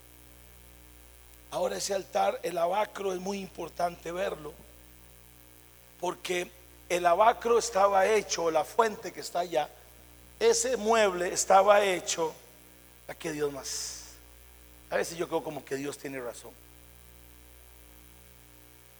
[1.52, 4.52] Ahora ese altar, el abacro, es muy importante verlo,
[6.00, 6.50] porque
[6.88, 9.68] el abacro estaba hecho, la fuente que está allá,
[10.40, 12.34] ese mueble estaba hecho,
[13.06, 14.02] a que Dios más.
[14.90, 16.50] A veces yo creo como que Dios tiene razón.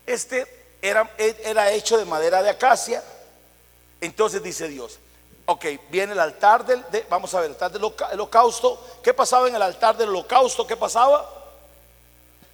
[0.07, 0.46] Este
[0.82, 3.03] era, era hecho de madera de acacia.
[4.00, 4.98] Entonces dice Dios,
[5.46, 9.00] ok, viene el altar del, vamos a ver, el altar del holocausto.
[9.03, 10.66] ¿Qué pasaba en el altar del holocausto?
[10.66, 11.28] ¿Qué pasaba?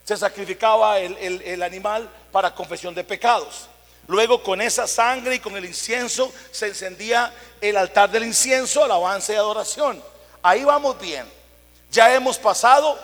[0.05, 3.68] Se sacrificaba el, el animal para confesión de pecados.
[4.07, 9.34] Luego con esa sangre y con el incienso se encendía el altar del incienso, alabanza
[9.34, 10.03] y adoración.
[10.42, 11.30] Ahí vamos bien.
[11.90, 12.99] Ya hemos pasado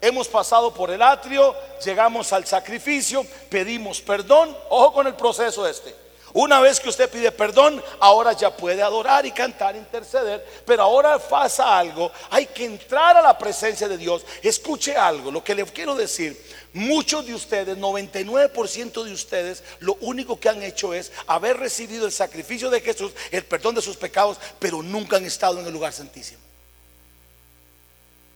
[0.00, 4.56] Hemos pasado por el atrio, llegamos al sacrificio, pedimos perdón.
[4.68, 6.06] Ojo con el proceso este.
[6.38, 11.18] Una vez que usted pide perdón, ahora ya puede adorar y cantar, interceder, pero ahora
[11.18, 14.22] pasa algo, hay que entrar a la presencia de Dios.
[14.42, 16.38] Escuche algo, lo que le quiero decir,
[16.74, 22.12] muchos de ustedes, 99% de ustedes, lo único que han hecho es haber recibido el
[22.12, 25.94] sacrificio de Jesús, el perdón de sus pecados, pero nunca han estado en el lugar
[25.94, 26.40] santísimo.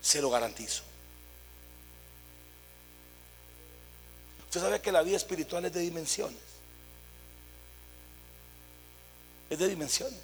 [0.01, 0.81] Se lo garantizo.
[4.51, 6.41] Usted sabe que la vida espiritual es de dimensiones.
[9.49, 10.19] Es de dimensiones.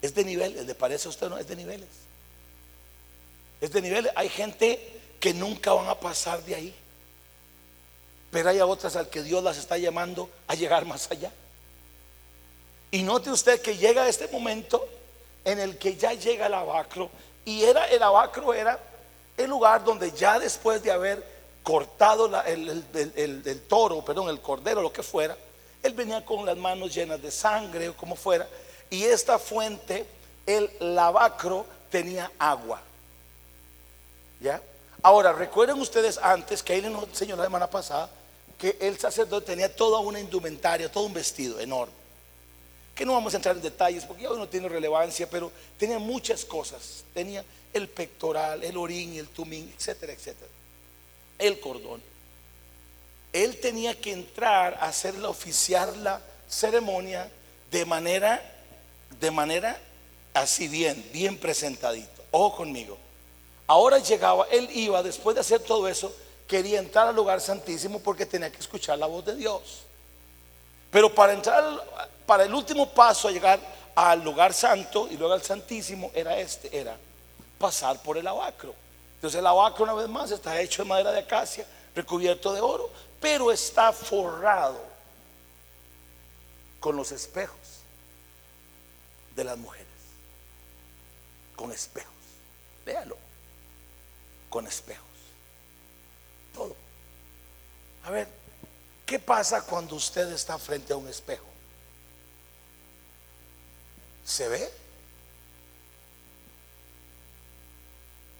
[0.00, 0.64] Es de niveles.
[0.64, 1.36] ¿Le parece a usted no?
[1.36, 1.90] Es de niveles.
[3.60, 4.10] Es de niveles.
[4.16, 6.74] Hay gente que nunca van a pasar de ahí.
[8.30, 11.30] Pero hay otras al que Dios las está llamando a llegar más allá.
[12.90, 14.88] Y note usted que llega este momento
[15.44, 17.10] en el que ya llega el abacro.
[17.44, 18.80] Y era el abacro era
[19.36, 21.29] el lugar donde ya después de haber
[21.62, 25.36] cortado el, toro, perdón, el cordero, lo que fuera,
[25.82, 28.48] él venía con las manos llenas de sangre o como fuera,
[28.88, 30.06] y esta fuente,
[30.46, 32.80] el lavacro, tenía agua.
[34.40, 34.60] ¿Ya?
[35.02, 38.10] Ahora, recuerden ustedes antes que ahí nos enseñó la semana pasada
[38.58, 41.94] que el sacerdote tenía toda una indumentaria, todo un vestido enorme.
[42.94, 45.98] Que no vamos a entrar en detalles porque ya hoy no tiene relevancia, pero tenía
[45.98, 47.04] muchas cosas.
[47.14, 47.42] Tenía
[47.72, 50.49] el pectoral, el orín, el tumín, etcétera, etcétera
[51.40, 52.02] el cordón.
[53.32, 57.30] Él tenía que entrar a hacer la oficiar la ceremonia
[57.70, 58.42] de manera,
[59.20, 59.80] de manera
[60.34, 62.22] así bien, bien presentadito.
[62.30, 62.98] Ojo conmigo.
[63.66, 66.12] Ahora llegaba, él iba, después de hacer todo eso,
[66.48, 69.82] quería entrar al lugar santísimo porque tenía que escuchar la voz de Dios.
[70.90, 71.64] Pero para entrar,
[72.26, 73.60] para el último paso a llegar
[73.94, 76.96] al lugar santo y luego al santísimo era este, era
[77.58, 78.74] pasar por el abacro.
[79.20, 82.90] Entonces el abaco una vez más está hecho de madera de acacia, recubierto de oro,
[83.20, 84.82] pero está forrado
[86.80, 87.58] con los espejos
[89.36, 89.86] de las mujeres.
[91.54, 92.14] Con espejos.
[92.86, 93.18] Véalo.
[94.48, 95.04] Con espejos.
[96.54, 96.74] Todo.
[98.04, 98.26] A ver,
[99.04, 101.44] ¿qué pasa cuando usted está frente a un espejo?
[104.24, 104.70] ¿Se ve?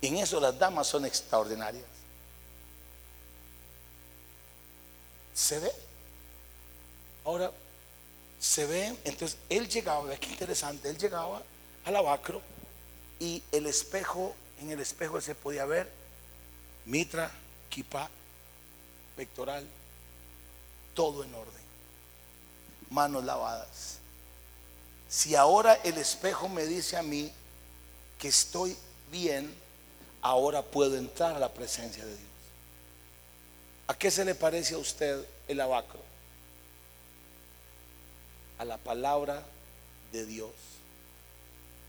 [0.03, 1.85] En eso las damas son extraordinarias.
[5.35, 5.73] Se ve.
[7.25, 7.51] Ahora,
[8.41, 11.43] se ve, entonces él llegaba, ve qué interesante, él llegaba
[11.85, 12.41] al abacro
[13.19, 15.91] y el espejo, en el espejo se podía ver
[16.87, 17.31] mitra,
[17.69, 18.09] kippah,
[19.15, 19.67] pectoral,
[20.95, 21.63] todo en orden,
[22.89, 23.99] manos lavadas.
[25.09, 27.31] Si ahora el espejo me dice a mí
[28.19, 28.77] que estoy
[29.11, 29.55] bien,
[30.23, 32.31] ahora puedo entrar a la presencia de Dios.
[33.87, 36.01] ¿A qué se le parece a usted el abacro?
[38.59, 39.43] A la palabra
[40.13, 40.51] de Dios.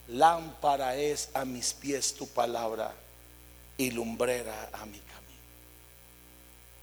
[0.07, 2.93] Lámpara es a mis pies tu palabra
[3.77, 5.21] y lumbrera a mi camino.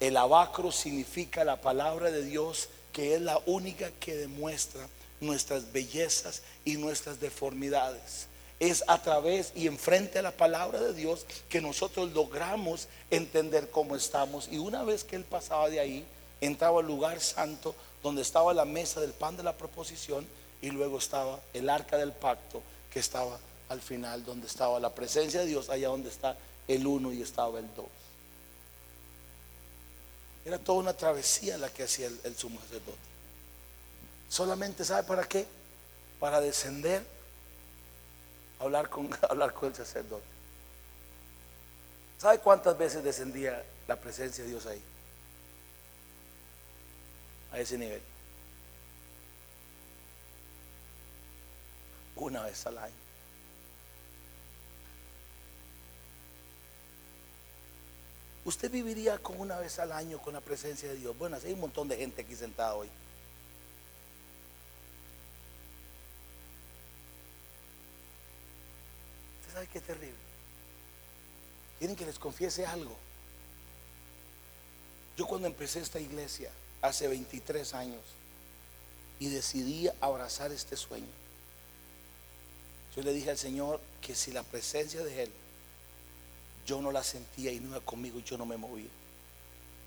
[0.01, 4.89] El abacro significa la palabra de Dios que es la única que demuestra
[5.21, 8.29] nuestras bellezas y nuestras deformidades
[8.61, 13.95] es a través y enfrente a la palabra de Dios que nosotros logramos entender cómo
[13.95, 14.49] estamos.
[14.51, 16.05] Y una vez que Él pasaba de ahí,
[16.41, 20.27] entraba al lugar santo donde estaba la mesa del pan de la proposición
[20.61, 23.39] y luego estaba el arca del pacto que estaba
[23.69, 26.37] al final, donde estaba la presencia de Dios, allá donde está
[26.67, 27.87] el uno y estaba el dos.
[30.45, 32.99] Era toda una travesía la que hacía el, el sumo sacerdote.
[34.29, 35.47] Solamente, ¿sabe para qué?
[36.19, 37.05] Para descender
[38.59, 40.25] hablar con, hablar con el sacerdote.
[42.19, 44.83] ¿Sabe cuántas veces descendía la presencia de Dios ahí?
[47.53, 48.03] A ese nivel.
[52.17, 52.95] Una vez al año.
[58.45, 61.17] ¿Usted viviría con una vez al año con la presencia de Dios?
[61.19, 62.91] Bueno, hay un montón de gente aquí sentada hoy.
[69.69, 70.17] ¿Sabe qué terrible?
[71.79, 72.97] Quieren que les confiese algo.
[75.17, 76.51] Yo cuando empecé esta iglesia
[76.81, 78.03] hace 23 años
[79.19, 81.07] y decidí abrazar este sueño,
[82.97, 85.33] yo le dije al Señor que si la presencia de Él
[86.67, 88.91] yo no la sentía y no iba conmigo, yo no me movía.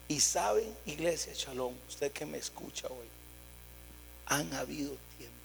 [0.08, 3.08] Y saben, iglesia Shalom, usted que me escucha hoy,
[4.26, 5.42] han habido tiempos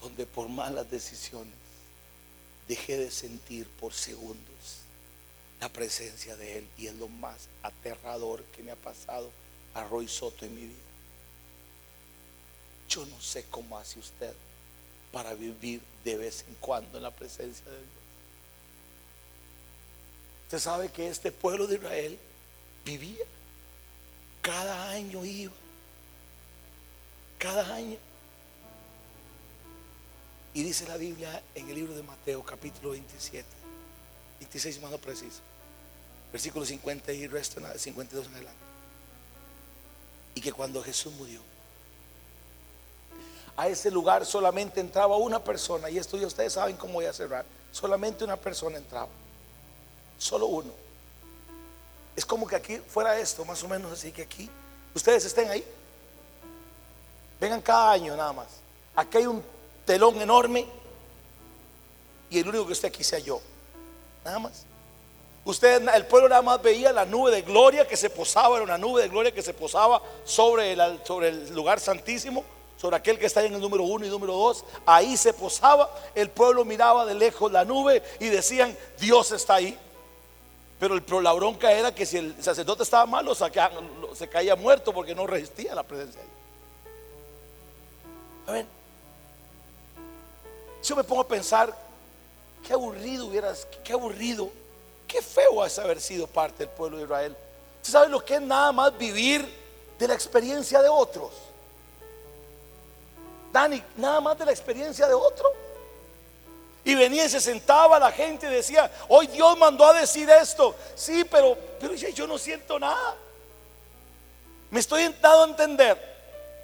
[0.00, 1.59] donde por malas decisiones
[2.70, 4.84] dejé de sentir por segundos
[5.60, 6.68] la presencia de Él.
[6.78, 9.28] Y es lo más aterrador que me ha pasado
[9.74, 10.78] a Roy Soto en mi vida.
[12.88, 14.32] Yo no sé cómo hace usted
[15.10, 17.88] para vivir de vez en cuando en la presencia de Dios.
[20.44, 22.18] Usted sabe que este pueblo de Israel
[22.84, 23.24] vivía.
[24.42, 25.52] Cada año iba.
[27.38, 27.98] Cada año.
[30.52, 33.46] Y dice la Biblia en el libro de Mateo capítulo 27,
[34.40, 35.40] 26 más no preciso,
[36.32, 38.58] versículo 50 y resto 52 en adelante.
[40.34, 41.40] Y que cuando Jesús murió,
[43.56, 47.12] a ese lugar solamente entraba una persona, y esto ya ustedes saben cómo voy a
[47.12, 49.08] cerrar, solamente una persona entraba,
[50.18, 50.72] solo uno.
[52.16, 54.50] Es como que aquí fuera esto, más o menos así que aquí,
[54.94, 55.64] ustedes estén ahí,
[57.40, 58.48] vengan cada año nada más.
[58.96, 59.59] Aquí hay un
[59.90, 60.64] telón enorme
[62.30, 63.40] y el único que esté aquí sea yo.
[64.24, 64.64] Nada más.
[65.44, 68.78] Usted, el pueblo nada más veía la nube de gloria que se posaba, era una
[68.78, 72.44] nube de gloria que se posaba sobre el, sobre el lugar santísimo,
[72.80, 74.64] sobre aquel que está en el número uno y número dos.
[74.86, 79.76] Ahí se posaba, el pueblo miraba de lejos la nube y decían, Dios está ahí.
[80.78, 85.16] Pero el, la bronca era que si el sacerdote estaba malo, se caía muerto porque
[85.16, 86.38] no resistía la presencia de Dios.
[88.46, 88.79] A ver,
[90.82, 91.74] yo me pongo a pensar,
[92.66, 94.50] qué aburrido hubieras, qué aburrido,
[95.06, 97.36] qué feo es haber sido parte del pueblo de Israel.
[97.80, 99.46] ¿Usted sabe lo que es nada más vivir
[99.98, 101.32] de la experiencia de otros?
[103.52, 105.52] Dani, nada más de la experiencia de otro.
[106.84, 110.74] Y venía y se sentaba la gente y decía, hoy Dios mandó a decir esto.
[110.94, 113.16] Sí, pero, pero yo no siento nada.
[114.70, 116.09] Me estoy dando a entender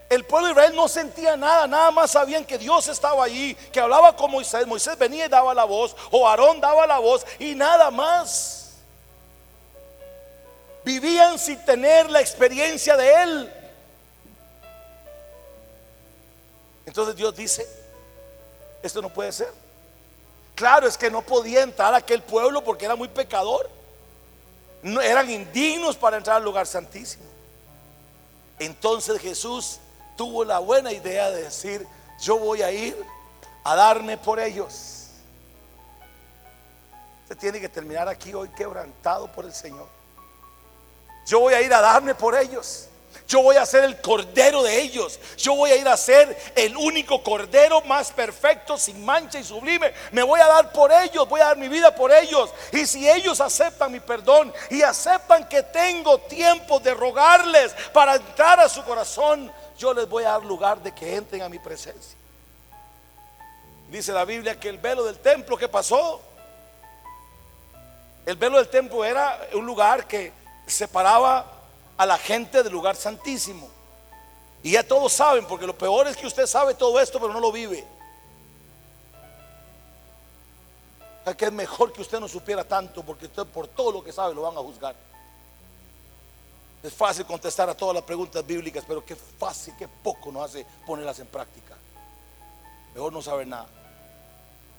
[0.08, 3.80] el pueblo de Israel no sentía nada, nada más sabían que Dios estaba allí, que
[3.80, 7.54] hablaba con Moisés, Moisés venía y daba la voz, o Aarón daba la voz, y
[7.54, 8.74] nada más.
[10.84, 13.52] Vivían sin tener la experiencia de Él.
[16.86, 17.66] Entonces Dios dice,
[18.82, 19.52] esto no puede ser.
[20.54, 23.68] Claro, es que no podía entrar aquel pueblo porque era muy pecador.
[24.82, 27.24] No, eran indignos para entrar al lugar santísimo.
[28.60, 29.80] Entonces Jesús
[30.16, 31.86] tuvo la buena idea de decir,
[32.20, 32.96] yo voy a ir
[33.64, 35.08] a darme por ellos.
[37.24, 39.88] Usted tiene que terminar aquí hoy quebrantado por el Señor.
[41.26, 42.88] Yo voy a ir a darme por ellos.
[43.26, 45.18] Yo voy a ser el cordero de ellos.
[45.36, 49.92] Yo voy a ir a ser el único cordero más perfecto, sin mancha y sublime.
[50.12, 52.50] Me voy a dar por ellos, voy a dar mi vida por ellos.
[52.72, 58.60] Y si ellos aceptan mi perdón y aceptan que tengo tiempo de rogarles para entrar
[58.60, 62.16] a su corazón, yo les voy a dar lugar de que entren a mi presencia.
[63.90, 66.20] Dice la Biblia que el velo del templo, ¿qué pasó?
[68.24, 70.32] El velo del templo era un lugar que
[70.66, 71.46] separaba
[71.96, 73.68] a la gente del lugar santísimo.
[74.62, 77.40] Y ya todos saben, porque lo peor es que usted sabe todo esto, pero no
[77.40, 77.84] lo vive.
[81.36, 84.34] que es mejor que usted no supiera tanto, porque usted por todo lo que sabe
[84.34, 84.94] lo van a juzgar.
[86.86, 90.64] Es fácil contestar a todas las preguntas bíblicas, pero qué fácil, qué poco nos hace
[90.86, 91.74] ponerlas en práctica.
[92.94, 93.66] Mejor no saber nada.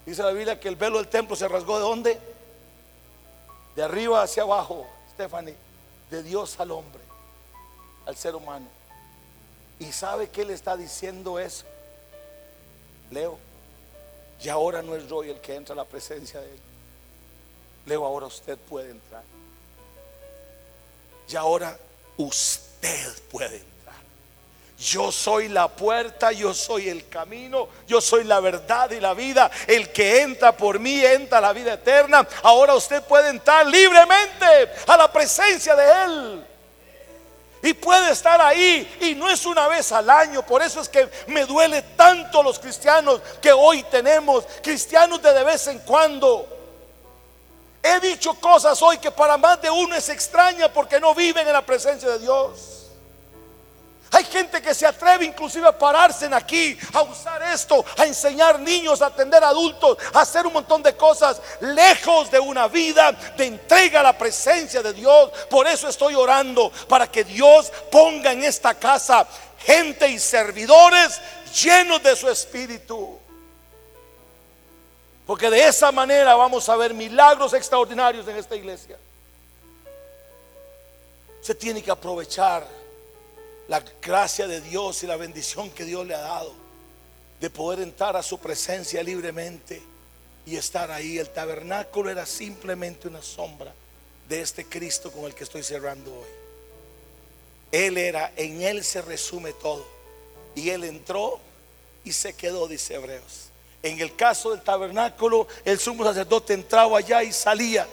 [0.05, 2.17] Dice la Biblia que el velo del templo se rasgó de dónde?
[3.75, 5.57] De arriba hacia abajo, Stephanie,
[6.09, 7.01] de Dios al hombre,
[8.05, 8.67] al ser humano.
[9.77, 11.65] ¿Y sabe qué le está diciendo eso?
[13.11, 13.37] Leo,
[14.41, 16.59] y ahora no es Roy el que entra a la presencia de él.
[17.85, 19.23] Leo, ahora usted puede entrar.
[21.27, 21.77] Y ahora
[22.17, 23.95] usted puede entrar.
[24.79, 29.49] Yo soy la puerta, yo soy el camino, yo soy la verdad y la vida.
[29.65, 32.27] El que entra por mí entra a la vida eterna.
[32.43, 34.45] Ahora usted puede entrar libremente
[34.85, 36.47] a la presencia de Él.
[37.63, 40.45] Y puede estar ahí y no es una vez al año.
[40.45, 44.45] Por eso es que me duele tanto los cristianos que hoy tenemos.
[44.61, 46.56] Cristianos de de vez en cuando
[47.83, 51.53] He dicho cosas hoy que para más de uno es extraña porque no viven en
[51.53, 52.77] la presencia de Dios.
[54.11, 58.59] Hay gente que se atreve inclusive a pararse en aquí, a usar esto, a enseñar
[58.59, 63.45] niños, a atender adultos, a hacer un montón de cosas lejos de una vida de
[63.45, 65.31] entrega a la presencia de Dios.
[65.49, 69.27] Por eso estoy orando para que Dios ponga en esta casa
[69.59, 71.19] gente y servidores
[71.61, 73.16] llenos de su espíritu.
[75.27, 78.97] Porque de esa manera vamos a ver milagros extraordinarios en esta iglesia.
[81.41, 82.65] Se tiene que aprovechar
[83.67, 86.53] la gracia de Dios y la bendición que Dios le ha dado
[87.41, 89.81] de poder entrar a su presencia libremente
[90.45, 91.17] y estar ahí.
[91.17, 93.73] El tabernáculo era simplemente una sombra
[94.29, 96.27] de este Cristo con el que estoy cerrando hoy.
[97.73, 99.85] Él era, en Él se resume todo.
[100.55, 101.37] Y Él entró
[102.05, 103.49] y se quedó, dice Hebreos.
[103.83, 107.87] En el caso del tabernáculo, el sumo sacerdote entraba allá y salía.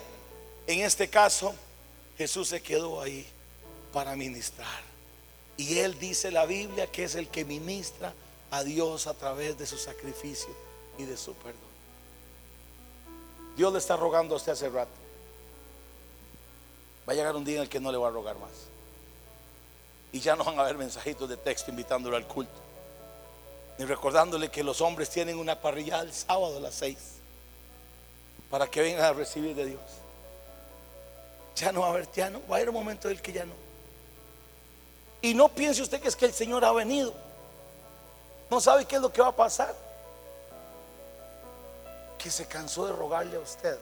[0.66, 1.54] En este caso,
[2.16, 3.26] Jesús se quedó ahí
[3.92, 4.82] para ministrar.
[5.56, 8.12] Y Él dice la Biblia que es el que ministra
[8.50, 10.50] a Dios a través de su sacrificio
[10.98, 11.60] y de su perdón.
[13.56, 14.90] Dios le está rogando a usted hace rato.
[17.08, 18.50] Va a llegar un día en el que no le va a rogar más.
[20.12, 22.63] Y ya no van a haber mensajitos de texto invitándolo al culto.
[23.78, 26.98] Ni recordándole que los hombres tienen una parrilla el sábado a las seis.
[28.50, 29.80] Para que vengan a recibir de Dios.
[31.56, 32.40] Ya no va a haber, ya no.
[32.48, 33.54] Va a haber un momento del que ya no.
[35.22, 37.12] Y no piense usted que es que el Señor ha venido.
[38.50, 39.74] No sabe qué es lo que va a pasar.
[42.18, 43.78] Que se cansó de rogarle a usted.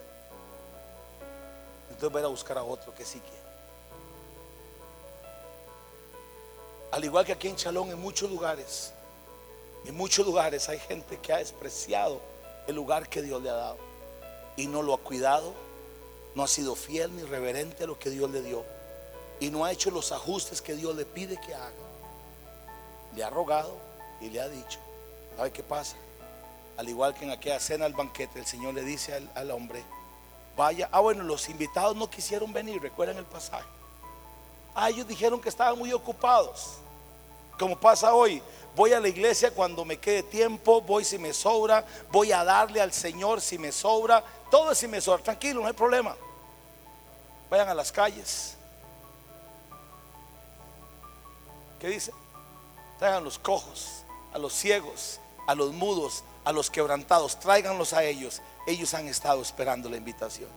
[1.91, 3.43] Entonces va a ir a buscar a otro que sí quiere.
[6.93, 8.93] Al igual que aquí en Chalón, en muchos lugares,
[9.87, 12.21] en muchos lugares hay gente que ha despreciado
[12.67, 13.79] el lugar que Dios le ha dado
[14.57, 15.53] y no lo ha cuidado,
[16.35, 18.65] no ha sido fiel ni reverente a lo que Dios le dio
[19.41, 21.73] y no ha hecho los ajustes que Dios le pide que haga.
[23.17, 23.77] Le ha rogado
[24.21, 24.79] y le ha dicho,
[25.37, 25.97] ¿sabe qué pasa?
[26.77, 29.83] Al igual que en aquella cena al banquete, el Señor le dice al, al hombre,
[30.57, 33.67] vaya, ah bueno, los invitados no quisieron venir, recuerdan el pasaje.
[34.75, 36.79] Ah, ellos dijeron que estaban muy ocupados.
[37.59, 38.43] Como pasa hoy,
[38.75, 42.81] voy a la iglesia cuando me quede tiempo, voy si me sobra, voy a darle
[42.81, 46.17] al Señor si me sobra, todo si me sobra, tranquilo, no hay problema.
[47.51, 48.57] Vayan a las calles.
[51.79, 52.13] ¿Qué dice?
[52.99, 58.05] Traigan a los cojos, a los ciegos, a los mudos, a los quebrantados, tráiganlos a
[58.05, 58.41] ellos.
[58.67, 60.49] Ellos han estado esperando la invitación.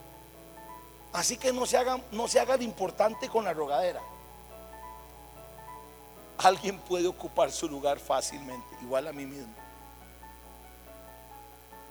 [1.11, 4.01] Así que no se hagan, no se hagan importante con la rogadera.
[6.37, 9.53] Alguien puede ocupar su lugar fácilmente, igual a mí mismo.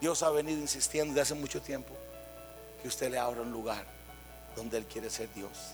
[0.00, 1.94] Dios ha venido insistiendo desde hace mucho tiempo
[2.82, 3.86] que usted le abra un lugar
[4.54, 5.72] donde Él quiere ser Dios.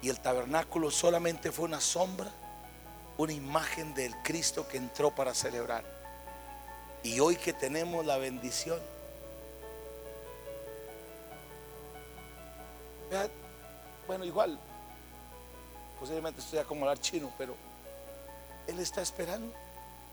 [0.00, 2.30] Y el tabernáculo solamente fue una sombra,
[3.16, 5.84] una imagen del Cristo que entró para celebrar.
[7.02, 8.78] Y hoy que tenemos la bendición,
[14.06, 14.58] bueno, igual,
[15.98, 17.54] posiblemente estoy a acomodar chino, pero
[18.66, 19.52] Él está esperando.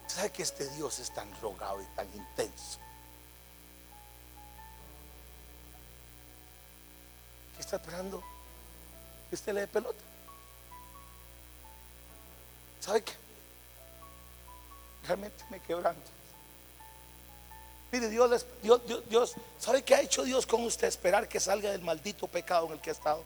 [0.07, 2.79] ¿Sabe que este Dios es tan rogado y tan intenso?
[7.55, 8.23] ¿Qué está esperando?
[9.29, 9.99] Que usted le dé pelota.
[12.79, 13.13] ¿Sabe qué?
[15.07, 16.11] Realmente me quebranto.
[17.91, 20.87] Mire, Dios, Dios, Dios, Dios, ¿sabe qué ha hecho Dios con usted?
[20.87, 23.23] Esperar que salga del maldito pecado en el que ha estado.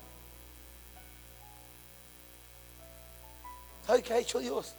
[3.90, 4.76] ¿Sabe qué ha hecho Dios?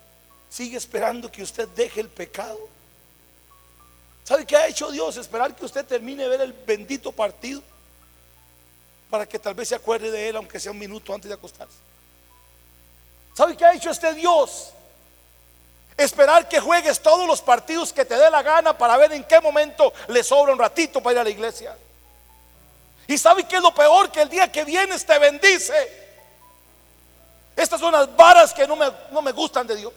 [0.49, 2.61] Sigue esperando que usted deje el pecado.
[4.23, 5.17] ¿Sabe qué ha hecho Dios?
[5.17, 7.61] Esperar que usted termine de ver el bendito partido
[9.11, 11.75] para que tal vez se acuerde de él, aunque sea un minuto antes de acostarse.
[13.35, 14.71] ¿Sabe qué ha hecho este Dios?
[15.97, 19.41] Esperar que juegues todos los partidos que te dé la gana para ver en qué
[19.41, 21.77] momento le sobra un ratito para ir a la iglesia.
[23.09, 26.00] Y sabe que es lo peor que el día que vienes te bendice.
[27.61, 29.93] Estas son las varas que no me, no me gustan de Dios.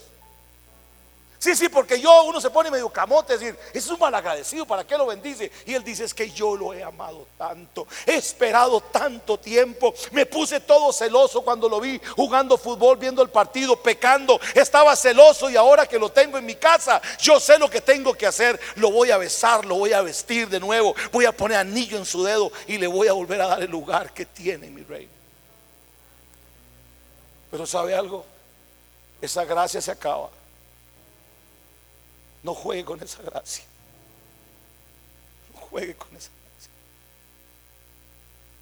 [1.39, 4.85] Sí, sí, porque yo uno se pone medio camote, es decir, es un malagradecido, ¿para
[4.85, 5.51] qué lo bendice?
[5.65, 10.25] Y él dice, es que yo lo he amado tanto, he esperado tanto tiempo, me
[10.25, 15.57] puse todo celoso cuando lo vi jugando fútbol, viendo el partido, pecando, estaba celoso y
[15.57, 18.91] ahora que lo tengo en mi casa, yo sé lo que tengo que hacer, lo
[18.91, 22.23] voy a besar, lo voy a vestir de nuevo, voy a poner anillo en su
[22.23, 25.09] dedo y le voy a volver a dar el lugar que tiene mi rey.
[27.53, 28.25] Pero ¿sabe algo?
[29.21, 30.27] Esa gracia se acaba.
[32.41, 33.63] No juegue con esa gracia.
[35.53, 36.71] No juegue con esa gracia.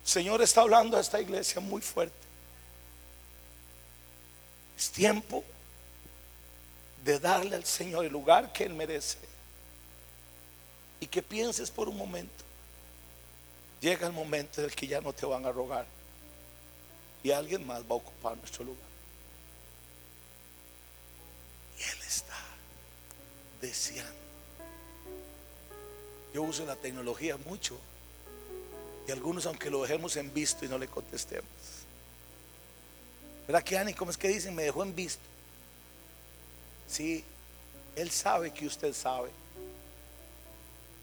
[0.03, 2.13] El Señor está hablando a esta iglesia muy fuerte.
[4.77, 5.41] Es tiempo
[7.05, 9.19] de darle al Señor el lugar que Él merece.
[10.99, 12.43] Y que pienses por un momento.
[13.79, 15.85] Llega el momento en el que ya no te van a rogar
[17.23, 18.89] y alguien más va a ocupar nuestro lugar.
[21.79, 22.37] Y Él está
[23.61, 24.11] deseando.
[26.33, 27.77] Yo uso la tecnología mucho
[29.07, 31.49] y algunos aunque lo dejemos en visto y no le contestemos.
[33.47, 33.93] ¿Verdad que Ani?
[33.93, 34.55] ¿Cómo es que dicen?
[34.55, 35.23] Me dejó en visto.
[36.87, 37.23] Sí,
[37.95, 39.29] Él sabe que usted sabe.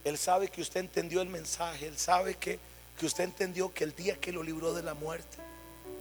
[0.05, 1.87] Él sabe que usted entendió el mensaje.
[1.87, 2.59] Él sabe que
[2.99, 5.39] que usted entendió que el día que lo libró de la muerte,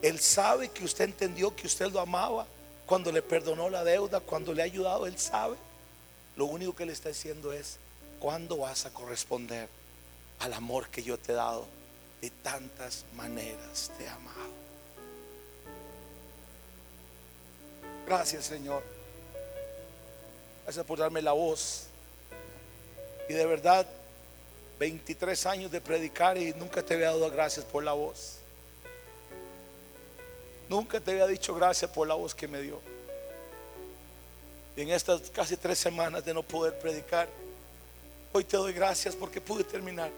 [0.02, 2.46] Él sabe que usted entendió que usted lo amaba
[2.86, 5.58] cuando le perdonó la deuda, cuando le ha ayudado, Él sabe.
[6.36, 7.78] Lo único que le está diciendo es,
[8.20, 9.68] ¿cuándo vas a corresponder
[10.40, 11.68] al amor que yo te he dado?
[12.22, 14.58] De tantas maneras te he amado.
[18.06, 18.84] Gracias Señor.
[20.64, 21.88] Gracias por darme la voz.
[23.28, 23.86] Y de verdad,
[24.80, 28.37] 23 años de predicar y nunca te había dado gracias por la voz.
[30.70, 32.80] Nunca te había dicho gracias por la voz que me dio.
[34.76, 37.28] Y en estas casi tres semanas de no poder predicar,
[38.34, 40.12] hoy te doy gracias porque pude terminar.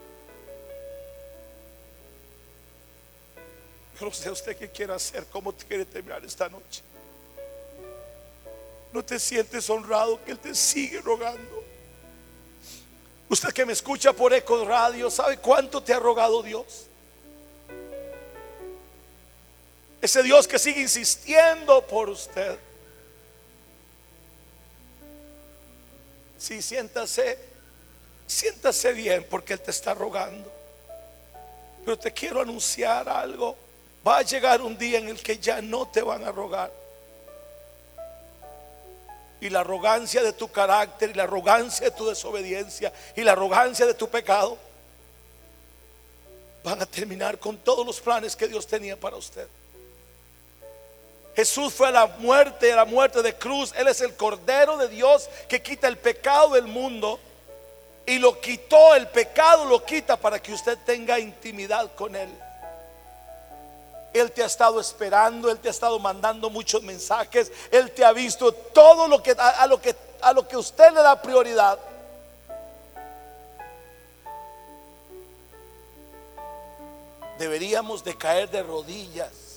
[3.98, 6.82] Pero sé usted qué quiere hacer, cómo quiere terminar esta noche.
[8.92, 11.64] No te sientes honrado que Él te sigue rogando.
[13.28, 16.89] Usted que me escucha por Eco Radio, ¿sabe cuánto te ha rogado Dios?
[20.00, 22.58] Ese Dios que sigue insistiendo por usted.
[26.38, 27.38] Sí, siéntase,
[28.26, 30.50] siéntase bien porque Él te está rogando.
[31.84, 33.56] Pero te quiero anunciar algo.
[34.06, 36.72] Va a llegar un día en el que ya no te van a rogar
[39.40, 43.86] y la arrogancia de tu carácter y la arrogancia de tu desobediencia y la arrogancia
[43.86, 44.58] de tu pecado
[46.62, 49.48] van a terminar con todos los planes que Dios tenía para usted.
[51.34, 53.72] Jesús fue a la muerte, a la muerte de cruz.
[53.76, 57.20] Él es el Cordero de Dios que quita el pecado del mundo.
[58.06, 62.28] Y lo quitó, el pecado lo quita para que usted tenga intimidad con Él.
[64.12, 68.12] Él te ha estado esperando, Él te ha estado mandando muchos mensajes, Él te ha
[68.12, 71.78] visto todo lo que a, lo que a lo que usted le da prioridad.
[77.38, 79.49] Deberíamos de caer de rodillas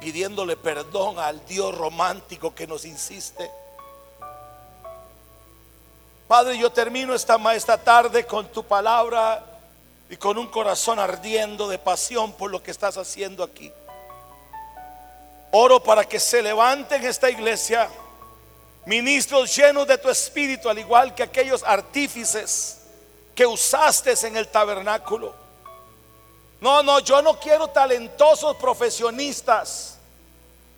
[0.00, 3.50] pidiéndole perdón al Dios romántico que nos insiste.
[6.28, 9.44] Padre, yo termino esta, esta tarde con tu palabra
[10.10, 13.72] y con un corazón ardiendo de pasión por lo que estás haciendo aquí.
[15.52, 17.88] Oro para que se levante en esta iglesia
[18.86, 22.78] ministros llenos de tu espíritu, al igual que aquellos artífices
[23.34, 25.45] que usaste en el tabernáculo.
[26.60, 29.98] No, no, yo no quiero talentosos profesionistas.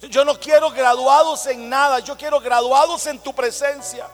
[0.00, 4.06] Yo no quiero graduados en nada, yo quiero graduados en tu presencia.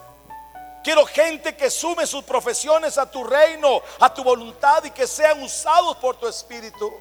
[0.83, 5.41] Quiero gente que sume sus profesiones a tu reino, a tu voluntad y que sean
[5.41, 6.91] usados por tu espíritu.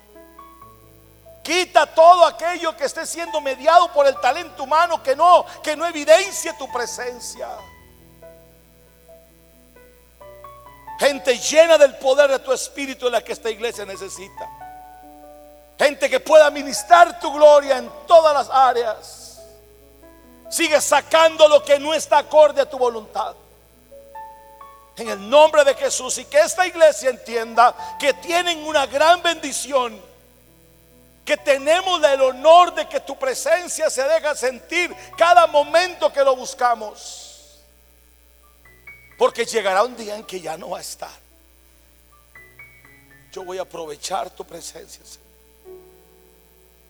[1.42, 5.84] Quita todo aquello que esté siendo mediado por el talento humano que no, que no
[5.86, 7.48] evidencie tu presencia.
[10.98, 14.48] Gente llena del poder de tu espíritu es la que esta iglesia necesita.
[15.78, 19.40] Gente que pueda ministrar tu gloria en todas las áreas.
[20.48, 23.34] Sigue sacando lo que no está acorde a tu voluntad
[24.96, 30.00] en el nombre de Jesús y que esta iglesia entienda que tienen una gran bendición,
[31.24, 36.36] que tenemos el honor de que tu presencia se deja sentir cada momento que lo
[36.36, 37.23] buscamos.
[39.18, 41.24] Porque llegará un día en que ya no va a estar.
[43.32, 45.02] Yo voy a aprovechar tu presencia.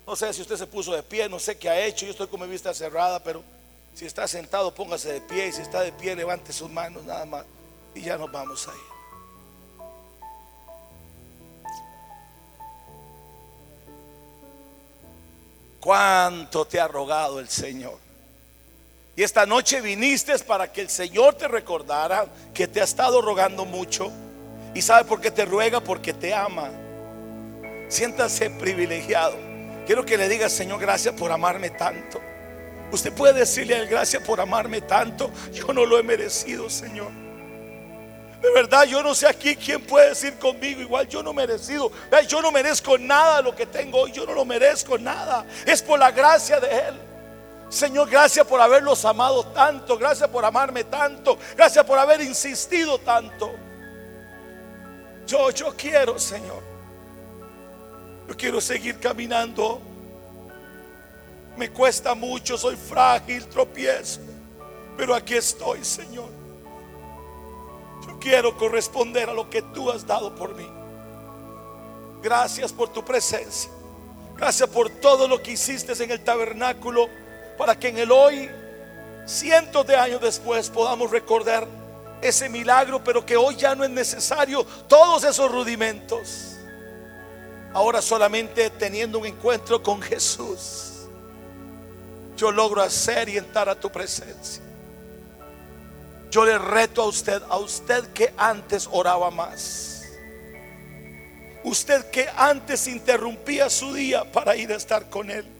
[0.06, 2.26] No sé si usted se puso de pie, no sé qué ha hecho, yo estoy
[2.26, 3.42] con mi vista cerrada, pero
[3.94, 7.24] si está sentado, póngase de pie y si está de pie, levante sus manos nada
[7.24, 7.46] más
[7.94, 8.94] y ya nos vamos a ir.
[15.80, 17.98] ¿Cuánto te ha rogado el Señor?
[19.16, 23.64] Y esta noche viniste para que el Señor te recordara que te ha estado rogando
[23.64, 24.10] mucho.
[24.74, 25.80] ¿Y sabe por qué te ruega?
[25.80, 26.70] Porque te ama.
[27.88, 29.36] Siéntase privilegiado.
[29.86, 32.20] Quiero que le diga, Señor, gracias por amarme tanto.
[32.90, 35.30] Usted puede decirle a Él, gracias por amarme tanto.
[35.52, 37.12] Yo no lo he merecido, Señor.
[38.42, 41.90] De verdad, yo no sé aquí quién puede decir conmigo, igual yo no merecido.
[42.28, 45.46] Yo no merezco nada lo que tengo hoy, yo no lo merezco nada.
[45.64, 47.13] Es por la gracia de Él.
[47.74, 53.52] Señor, gracias por haberlos amado tanto, gracias por amarme tanto, gracias por haber insistido tanto.
[55.26, 56.62] Yo, yo quiero, Señor.
[58.28, 59.80] Yo quiero seguir caminando.
[61.56, 64.20] Me cuesta mucho, soy frágil, tropiezo.
[64.96, 66.44] Pero aquí estoy, Señor
[68.24, 70.66] quiero corresponder a lo que tú has dado por mí.
[72.22, 73.70] Gracias por tu presencia.
[74.34, 77.06] Gracias por todo lo que hiciste en el tabernáculo
[77.56, 78.50] para que en el hoy,
[79.26, 81.66] cientos de años después, podamos recordar
[82.20, 86.56] ese milagro, pero que hoy ya no es necesario todos esos rudimentos.
[87.72, 90.92] Ahora solamente teniendo un encuentro con Jesús,
[92.36, 94.62] yo logro hacer y entrar a tu presencia.
[96.30, 100.02] Yo le reto a usted, a usted que antes oraba más.
[101.62, 105.53] Usted que antes interrumpía su día para ir a estar con Él.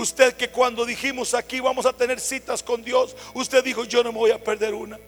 [0.00, 4.12] Usted que cuando dijimos aquí vamos a tener citas con Dios, usted dijo yo no
[4.12, 4.98] me voy a perder una.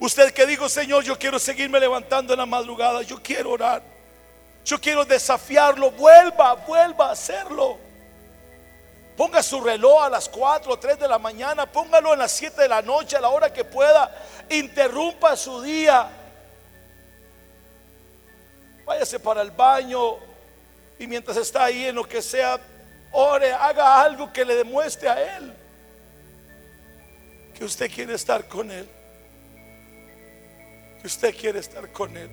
[0.00, 3.80] Usted que dijo, Señor, yo quiero seguirme levantando en la madrugada, yo quiero orar,
[4.64, 7.78] yo quiero desafiarlo, vuelva, vuelva a hacerlo.
[9.16, 12.60] Ponga su reloj a las 4 o 3 de la mañana, póngalo en las 7
[12.60, 14.12] de la noche, a la hora que pueda,
[14.50, 16.10] interrumpa su día.
[18.84, 20.16] Váyase para el baño
[20.98, 22.58] y mientras está ahí en lo que sea,
[23.14, 25.54] ore, haga algo que le demuestre a Él
[27.54, 28.88] que usted quiere estar con Él
[31.04, 32.30] usted quiere estar con Él.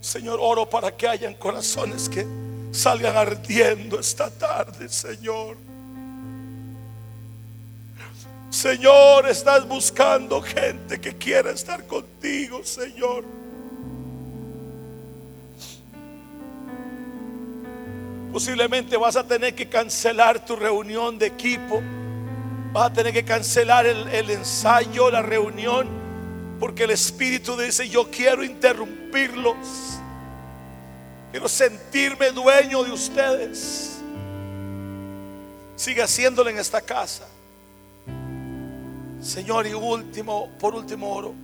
[0.00, 2.26] Señor, oro para que hayan corazones que
[2.72, 5.56] salgan ardiendo esta tarde, Señor.
[8.48, 13.24] Señor, estás buscando gente que quiera estar contigo, Señor.
[18.32, 21.82] Posiblemente vas a tener que cancelar tu reunión de equipo.
[22.72, 26.00] Vas a tener que cancelar el, el ensayo, la reunión
[26.60, 29.56] porque el Espíritu dice, yo quiero interrumpirlos.
[31.30, 33.98] Quiero sentirme dueño de ustedes.
[35.74, 37.26] Sigue haciéndolo en esta casa.
[39.22, 41.34] Señor, y último, por último oro,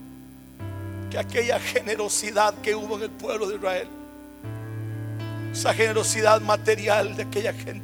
[1.10, 3.88] que aquella generosidad que hubo en el pueblo de Israel,
[5.56, 7.80] esa generosidad material de aquella gente,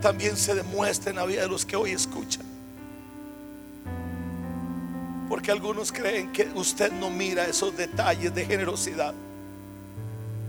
[0.00, 2.42] también se demuestre en la vida de los que hoy escuchan.
[5.28, 9.12] Porque algunos creen que usted no mira esos detalles de generosidad.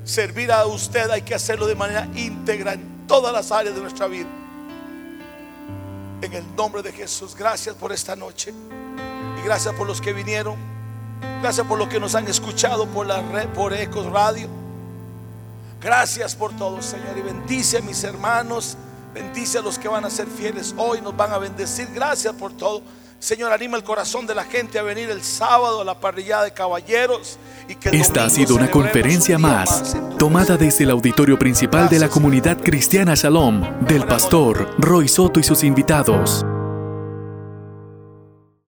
[0.06, 4.08] Servir a usted hay que hacerlo de manera íntegra en todas las áreas de nuestra
[4.08, 4.30] vida.
[6.22, 8.53] En el nombre de Jesús, gracias por esta noche.
[9.39, 10.56] Y gracias por los que vinieron.
[11.41, 14.64] Gracias por los que nos han escuchado por la red, por Ecos Radio.
[15.86, 17.15] Gracias por todo, Señor.
[17.15, 18.75] Y bendice a mis hermanos.
[19.13, 20.99] Bendice a los que van a ser fieles hoy.
[20.99, 21.88] Nos van a bendecir.
[21.93, 22.81] Gracias por todo.
[23.19, 26.51] Señor, anima el corazón de la gente a venir el sábado a la parrilla de
[26.51, 27.38] caballeros.
[27.69, 32.09] Y que Esta ha sido una conferencia más, tomada desde el auditorio principal de la
[32.09, 36.43] comunidad cristiana Shalom, del pastor Roy Soto y sus invitados.